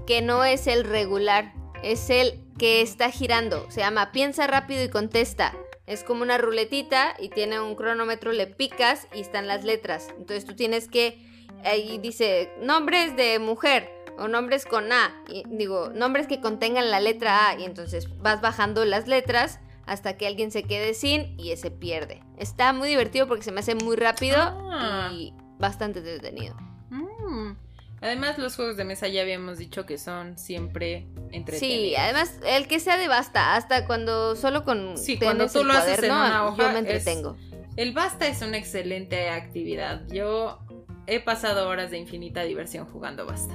que 0.08 0.22
no 0.24 0.44
es 0.44 0.66
el 0.66 0.84
regular, 0.86 1.54
es 1.84 2.10
el 2.10 2.40
que 2.58 2.82
está 2.82 3.12
girando. 3.12 3.70
Se 3.70 3.82
llama 3.82 4.12
Piensa 4.12 4.48
rápido 4.48 4.84
y 4.84 4.90
contesta. 4.90 5.54
Es 5.86 6.04
como 6.04 6.24
una 6.24 6.38
ruletita 6.38 7.16
y 7.20 7.30
tiene 7.30 7.60
un 7.60 7.76
cronómetro, 7.76 8.32
le 8.32 8.48
picas 8.48 9.08
y 9.14 9.20
están 9.22 9.48
las 9.48 9.64
letras. 9.64 10.08
Entonces 10.18 10.46
tú 10.46 10.56
tienes 10.56 10.88
que, 10.88 11.22
ahí 11.64 12.00
dice, 12.00 12.52
nombres 12.62 13.16
de 13.16 13.38
mujer 13.40 13.90
o 14.18 14.28
nombres 14.28 14.66
con 14.66 14.92
A. 14.92 15.24
Y, 15.30 15.44
digo, 15.48 15.92
nombres 15.94 16.26
que 16.28 16.42
contengan 16.42 16.90
la 16.90 17.00
letra 17.00 17.50
A. 17.50 17.60
Y 17.60 17.64
entonces 17.66 18.08
vas 18.18 18.42
bajando 18.42 18.84
las 18.86 19.08
letras 19.08 19.60
hasta 19.86 20.18
que 20.18 20.28
alguien 20.28 20.52
se 20.52 20.64
quede 20.64 20.94
sin 20.94 21.40
y 21.40 21.52
ese 21.52 21.72
pierde. 21.72 22.22
Está 22.38 22.74
muy 22.74 22.90
divertido 22.90 23.28
porque 23.28 23.44
se 23.44 23.52
me 23.52 23.60
hace 23.62 23.76
muy 23.76 23.96
rápido 23.96 24.38
Ah. 24.40 25.10
y 25.14 25.34
bastante 25.58 26.00
entretenido. 26.00 26.56
Mm. 26.90 27.52
Además, 28.02 28.38
los 28.38 28.56
juegos 28.56 28.78
de 28.78 28.84
mesa 28.84 29.08
ya 29.08 29.22
habíamos 29.22 29.58
dicho 29.58 29.86
que 29.86 29.98
son 29.98 30.38
siempre 30.38 31.08
entretenidos. 31.32 31.60
Sí, 31.90 31.96
además 31.96 32.40
el 32.46 32.68
que 32.68 32.80
sea 32.80 32.98
de 32.98 33.08
basta, 33.08 33.56
hasta 33.56 33.88
cuando 33.88 34.36
solo 34.36 34.64
con 34.64 34.98
Sí, 34.98 35.18
cuando 35.18 35.48
tú 35.48 35.64
lo 35.64 35.74
haces 35.74 36.04
en 36.04 36.12
una 36.12 36.46
hoja, 36.46 36.58
yo 36.64 36.70
me 36.70 36.80
es- 36.80 36.96
entretengo. 36.96 37.36
El 37.76 37.94
basta 37.94 38.28
es 38.28 38.42
una 38.42 38.58
excelente 38.58 39.30
actividad. 39.30 40.04
Yo 40.10 40.60
he 41.08 41.20
pasado 41.20 41.68
horas 41.70 41.90
de 41.92 41.98
infinita 41.98 42.44
diversión 42.44 42.86
jugando 42.88 43.26
basta. 43.26 43.54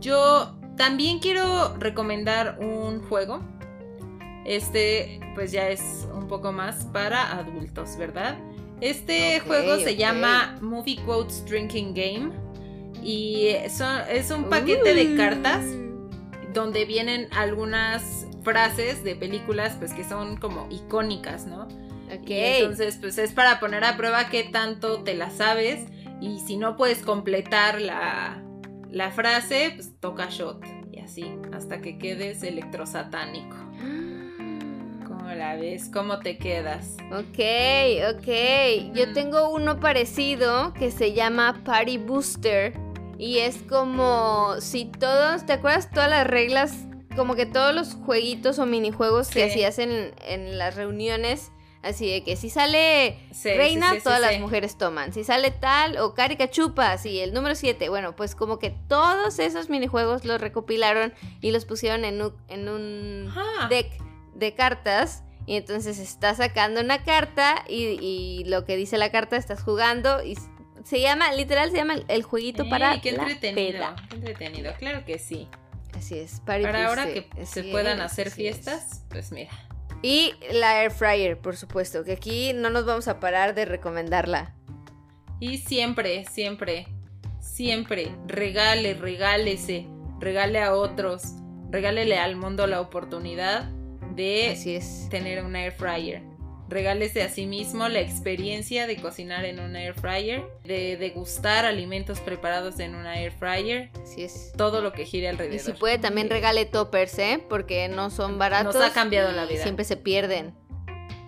Yo 0.00 0.56
también 0.76 1.18
quiero 1.18 1.76
recomendar 1.78 2.58
un 2.60 3.02
juego. 3.08 3.42
Este, 4.44 5.20
pues 5.34 5.52
ya 5.52 5.68
es 5.68 6.06
un 6.12 6.28
poco 6.28 6.52
más 6.52 6.84
para 6.92 7.32
adultos, 7.38 7.96
¿verdad? 7.96 8.36
Este 8.80 9.40
juego 9.40 9.78
se 9.78 9.96
llama 9.96 10.58
Movie 10.60 10.96
Quotes 11.04 11.44
Drinking 11.46 11.94
Game. 11.94 12.43
Y 13.04 13.48
son- 13.68 14.00
es 14.10 14.30
un 14.30 14.44
paquete 14.48 14.94
de 14.94 15.14
cartas 15.16 15.64
donde 16.54 16.84
vienen 16.86 17.28
algunas 17.32 18.26
frases 18.42 19.04
de 19.04 19.14
películas 19.16 19.74
pues 19.78 19.92
que 19.92 20.04
son 20.04 20.36
como 20.36 20.66
icónicas, 20.70 21.46
¿no? 21.46 21.64
Ok. 21.64 22.28
Y 22.28 22.34
entonces 22.34 22.96
pues 23.00 23.18
es 23.18 23.32
para 23.32 23.60
poner 23.60 23.84
a 23.84 23.96
prueba 23.96 24.28
qué 24.28 24.44
tanto 24.44 25.02
te 25.02 25.14
la 25.14 25.30
sabes 25.30 25.84
y 26.20 26.38
si 26.40 26.56
no 26.56 26.76
puedes 26.76 26.98
completar 27.00 27.80
la, 27.80 28.42
la 28.90 29.10
frase, 29.10 29.72
pues 29.74 29.98
toca 30.00 30.28
shot 30.30 30.64
y 30.92 31.00
así, 31.00 31.26
hasta 31.52 31.80
que 31.80 31.98
quedes 31.98 32.42
electrosatánico. 32.42 33.56
¿Cómo 35.06 35.30
la 35.34 35.56
ves? 35.56 35.90
¿Cómo 35.92 36.20
te 36.20 36.38
quedas? 36.38 36.96
Ok, 37.10 37.40
ok. 38.16 38.94
Yo 38.94 39.12
tengo 39.12 39.50
uno 39.50 39.80
parecido 39.80 40.72
que 40.74 40.90
se 40.90 41.12
llama 41.14 41.62
Party 41.64 41.98
Booster. 41.98 42.74
Y 43.24 43.38
es 43.38 43.56
como 43.70 44.56
si 44.60 44.84
todos, 44.84 45.46
¿te 45.46 45.54
acuerdas 45.54 45.90
todas 45.90 46.10
las 46.10 46.26
reglas? 46.26 46.74
Como 47.16 47.34
que 47.34 47.46
todos 47.46 47.74
los 47.74 47.94
jueguitos 47.94 48.58
o 48.58 48.66
minijuegos 48.66 49.28
que 49.28 49.44
hacías 49.44 49.78
en, 49.78 50.14
en 50.26 50.58
las 50.58 50.76
reuniones. 50.76 51.50
Así 51.82 52.10
de 52.10 52.22
que 52.22 52.36
si 52.36 52.50
sale 52.50 53.18
Sí, 53.32 53.48
reina, 53.54 53.88
sí, 53.88 53.94
sí, 53.94 54.00
sí, 54.00 54.04
todas 54.04 54.20
las 54.20 54.38
mujeres 54.40 54.76
toman. 54.76 55.14
Si 55.14 55.24
sale 55.24 55.50
tal 55.50 55.96
o 55.96 56.12
carica 56.12 56.50
chupas 56.50 57.06
y 57.06 57.20
el 57.20 57.32
número 57.32 57.54
7. 57.54 57.88
Bueno, 57.88 58.14
pues 58.14 58.34
como 58.34 58.58
que 58.58 58.68
todos 58.88 59.38
esos 59.38 59.70
minijuegos 59.70 60.26
los 60.26 60.38
recopilaron 60.38 61.14
y 61.40 61.50
los 61.50 61.64
pusieron 61.64 62.04
en 62.04 62.20
un, 62.20 62.34
en 62.48 62.68
un 62.68 63.34
deck 63.70 63.90
de 64.34 64.54
cartas. 64.54 65.22
Y 65.46 65.56
entonces 65.56 65.98
estás 65.98 66.36
sacando 66.36 66.82
una 66.82 67.04
carta 67.04 67.64
y, 67.68 67.98
y 68.02 68.44
lo 68.44 68.66
que 68.66 68.76
dice 68.76 68.98
la 68.98 69.10
carta 69.10 69.38
estás 69.38 69.62
jugando. 69.62 70.22
Y 70.22 70.36
se 70.84 71.00
llama, 71.00 71.32
literal, 71.32 71.70
se 71.70 71.78
llama 71.78 71.96
el, 72.08 72.22
jueguito 72.22 72.68
para 72.68 73.00
qué 73.00 73.12
la 73.12 73.22
entretenido, 73.22 73.72
peda. 73.72 73.96
qué 74.08 74.16
entretenido, 74.16 74.72
claro 74.78 75.04
que 75.04 75.18
sí. 75.18 75.48
Así 75.96 76.18
es, 76.18 76.40
party 76.40 76.64
Para 76.64 76.86
ahora 76.88 77.06
que 77.06 77.26
se 77.46 77.64
puedan 77.64 77.98
es, 77.98 78.04
hacer 78.04 78.28
es. 78.28 78.34
fiestas, 78.34 79.02
pues 79.08 79.32
mira. 79.32 79.50
Y 80.02 80.34
la 80.52 80.82
air 80.82 80.90
fryer, 80.90 81.38
por 81.38 81.56
supuesto, 81.56 82.04
que 82.04 82.12
aquí 82.12 82.52
no 82.52 82.68
nos 82.68 82.84
vamos 82.84 83.08
a 83.08 83.20
parar 83.20 83.54
de 83.54 83.64
recomendarla. 83.64 84.54
Y 85.40 85.58
siempre, 85.58 86.24
siempre, 86.26 86.86
siempre, 87.40 88.14
regale, 88.26 88.94
regálese, 88.94 89.86
regale 90.20 90.60
a 90.60 90.74
otros, 90.74 91.34
regálele 91.70 92.18
al 92.18 92.36
mundo 92.36 92.66
la 92.66 92.80
oportunidad 92.82 93.70
de 94.14 94.50
Así 94.50 94.74
es. 94.74 95.08
tener 95.10 95.42
un 95.42 95.56
air 95.56 95.72
fryer. 95.72 96.22
Regálese 96.74 97.22
a 97.22 97.28
sí 97.28 97.46
mismo 97.46 97.88
la 97.88 98.00
experiencia 98.00 98.88
de 98.88 98.96
cocinar 98.96 99.44
en 99.44 99.60
un 99.60 99.76
air 99.76 99.94
fryer, 99.94 100.42
de 100.64 100.96
degustar 100.96 101.64
alimentos 101.64 102.18
preparados 102.18 102.80
en 102.80 102.96
un 102.96 103.06
air 103.06 103.30
fryer, 103.30 103.90
Así 104.02 104.24
es. 104.24 104.52
todo 104.56 104.80
lo 104.82 104.92
que 104.92 105.04
gire 105.04 105.26
Y 105.26 105.28
alrededor. 105.28 105.60
si 105.60 105.72
puede 105.74 105.98
también 105.98 106.28
regale 106.28 106.64
toppers, 106.66 107.16
¿eh? 107.20 107.40
Porque 107.48 107.86
no 107.86 108.10
son 108.10 108.38
baratos. 108.40 108.74
Nos 108.74 108.84
ha 108.84 108.92
cambiado 108.92 109.30
la 109.30 109.44
y 109.44 109.50
vida. 109.50 109.62
Siempre 109.62 109.84
se 109.84 109.96
pierden. 109.96 110.52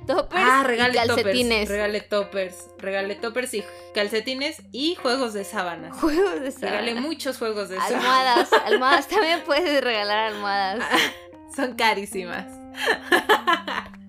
Toppers 0.08 0.42
Ah, 0.44 0.62
y 0.64 0.66
regale 0.66 0.94
calcetines. 0.94 1.60
toppers, 1.60 1.68
regale 1.70 2.00
toppers, 2.00 2.56
regale 2.78 3.14
toppers 3.14 3.54
y 3.54 3.64
calcetines 3.94 4.62
y 4.72 4.96
juegos 4.96 5.32
de 5.32 5.44
sábanas. 5.44 5.96
Juegos 6.00 6.40
de 6.40 6.50
Regale 6.50 6.90
sábana. 6.90 7.00
muchos 7.06 7.38
juegos 7.38 7.68
de. 7.68 7.78
Almohadas, 7.78 8.52
almohadas. 8.66 9.06
También 9.06 9.42
puedes 9.46 9.80
regalar 9.84 10.32
almohadas. 10.32 10.84
Son 11.54 11.76
carísimas. 11.76 12.46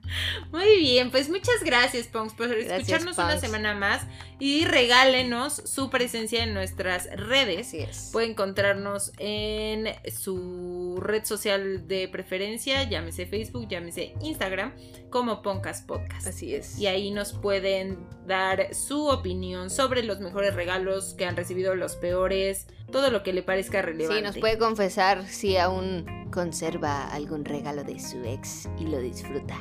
Muy 0.51 0.77
bien, 0.77 1.11
pues 1.11 1.29
muchas 1.29 1.63
gracias, 1.63 2.07
Pongs, 2.07 2.33
por 2.33 2.47
Gracias, 2.49 2.71
escucharnos 2.71 3.17
una 3.17 3.37
semana 3.39 3.73
más 3.73 4.05
y 4.39 4.65
regálenos 4.65 5.53
su 5.53 5.89
presencia 5.89 6.43
en 6.43 6.53
nuestras 6.53 7.09
redes. 7.15 7.67
Así 7.67 7.79
es. 7.79 8.09
Puede 8.11 8.27
encontrarnos 8.27 9.11
en 9.17 9.87
su 10.11 10.99
red 11.01 11.25
social 11.25 11.87
de 11.87 12.07
preferencia, 12.07 12.83
llámese 12.83 13.25
Facebook, 13.25 13.67
llámese 13.67 14.13
Instagram, 14.21 14.73
como 15.09 15.41
Poncas 15.41 15.81
Podcast. 15.81 16.27
Así 16.27 16.53
es. 16.53 16.77
Y 16.77 16.87
ahí 16.87 17.11
nos 17.11 17.33
pueden 17.33 17.97
dar 18.25 18.73
su 18.73 19.07
opinión 19.07 19.69
sobre 19.69 20.03
los 20.03 20.19
mejores 20.19 20.53
regalos 20.53 21.13
que 21.13 21.25
han 21.25 21.35
recibido, 21.35 21.75
los 21.75 21.95
peores, 21.95 22.67
todo 22.91 23.09
lo 23.09 23.23
que 23.23 23.33
le 23.33 23.43
parezca 23.43 23.81
relevante. 23.81 24.17
Sí, 24.17 24.23
nos 24.23 24.37
puede 24.37 24.57
confesar 24.57 25.25
si 25.27 25.57
aún 25.57 26.05
conserva 26.31 27.07
algún 27.07 27.45
regalo 27.45 27.83
de 27.83 27.99
su 27.99 28.23
ex 28.23 28.69
y 28.79 28.85
lo 28.85 28.99
disfruta. 28.99 29.57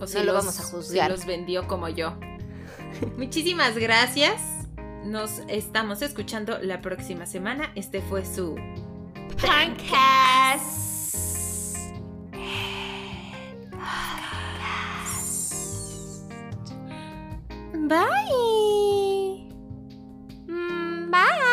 O 0.00 0.06
si 0.06 0.14
no 0.18 0.24
los, 0.24 0.26
lo 0.26 0.32
vamos 0.34 0.60
a 0.60 0.62
juzgar. 0.64 1.10
Los 1.10 1.26
vendió 1.26 1.66
como 1.66 1.88
yo. 1.88 2.14
Muchísimas 3.16 3.76
gracias. 3.76 4.40
Nos 5.04 5.40
estamos 5.48 6.02
escuchando 6.02 6.58
la 6.60 6.80
próxima 6.80 7.26
semana. 7.26 7.70
Este 7.74 8.00
fue 8.02 8.24
su 8.24 8.56
Pancast. 9.40 10.86
Bye. 17.88 19.46
Mm, 20.48 21.10
bye. 21.10 21.45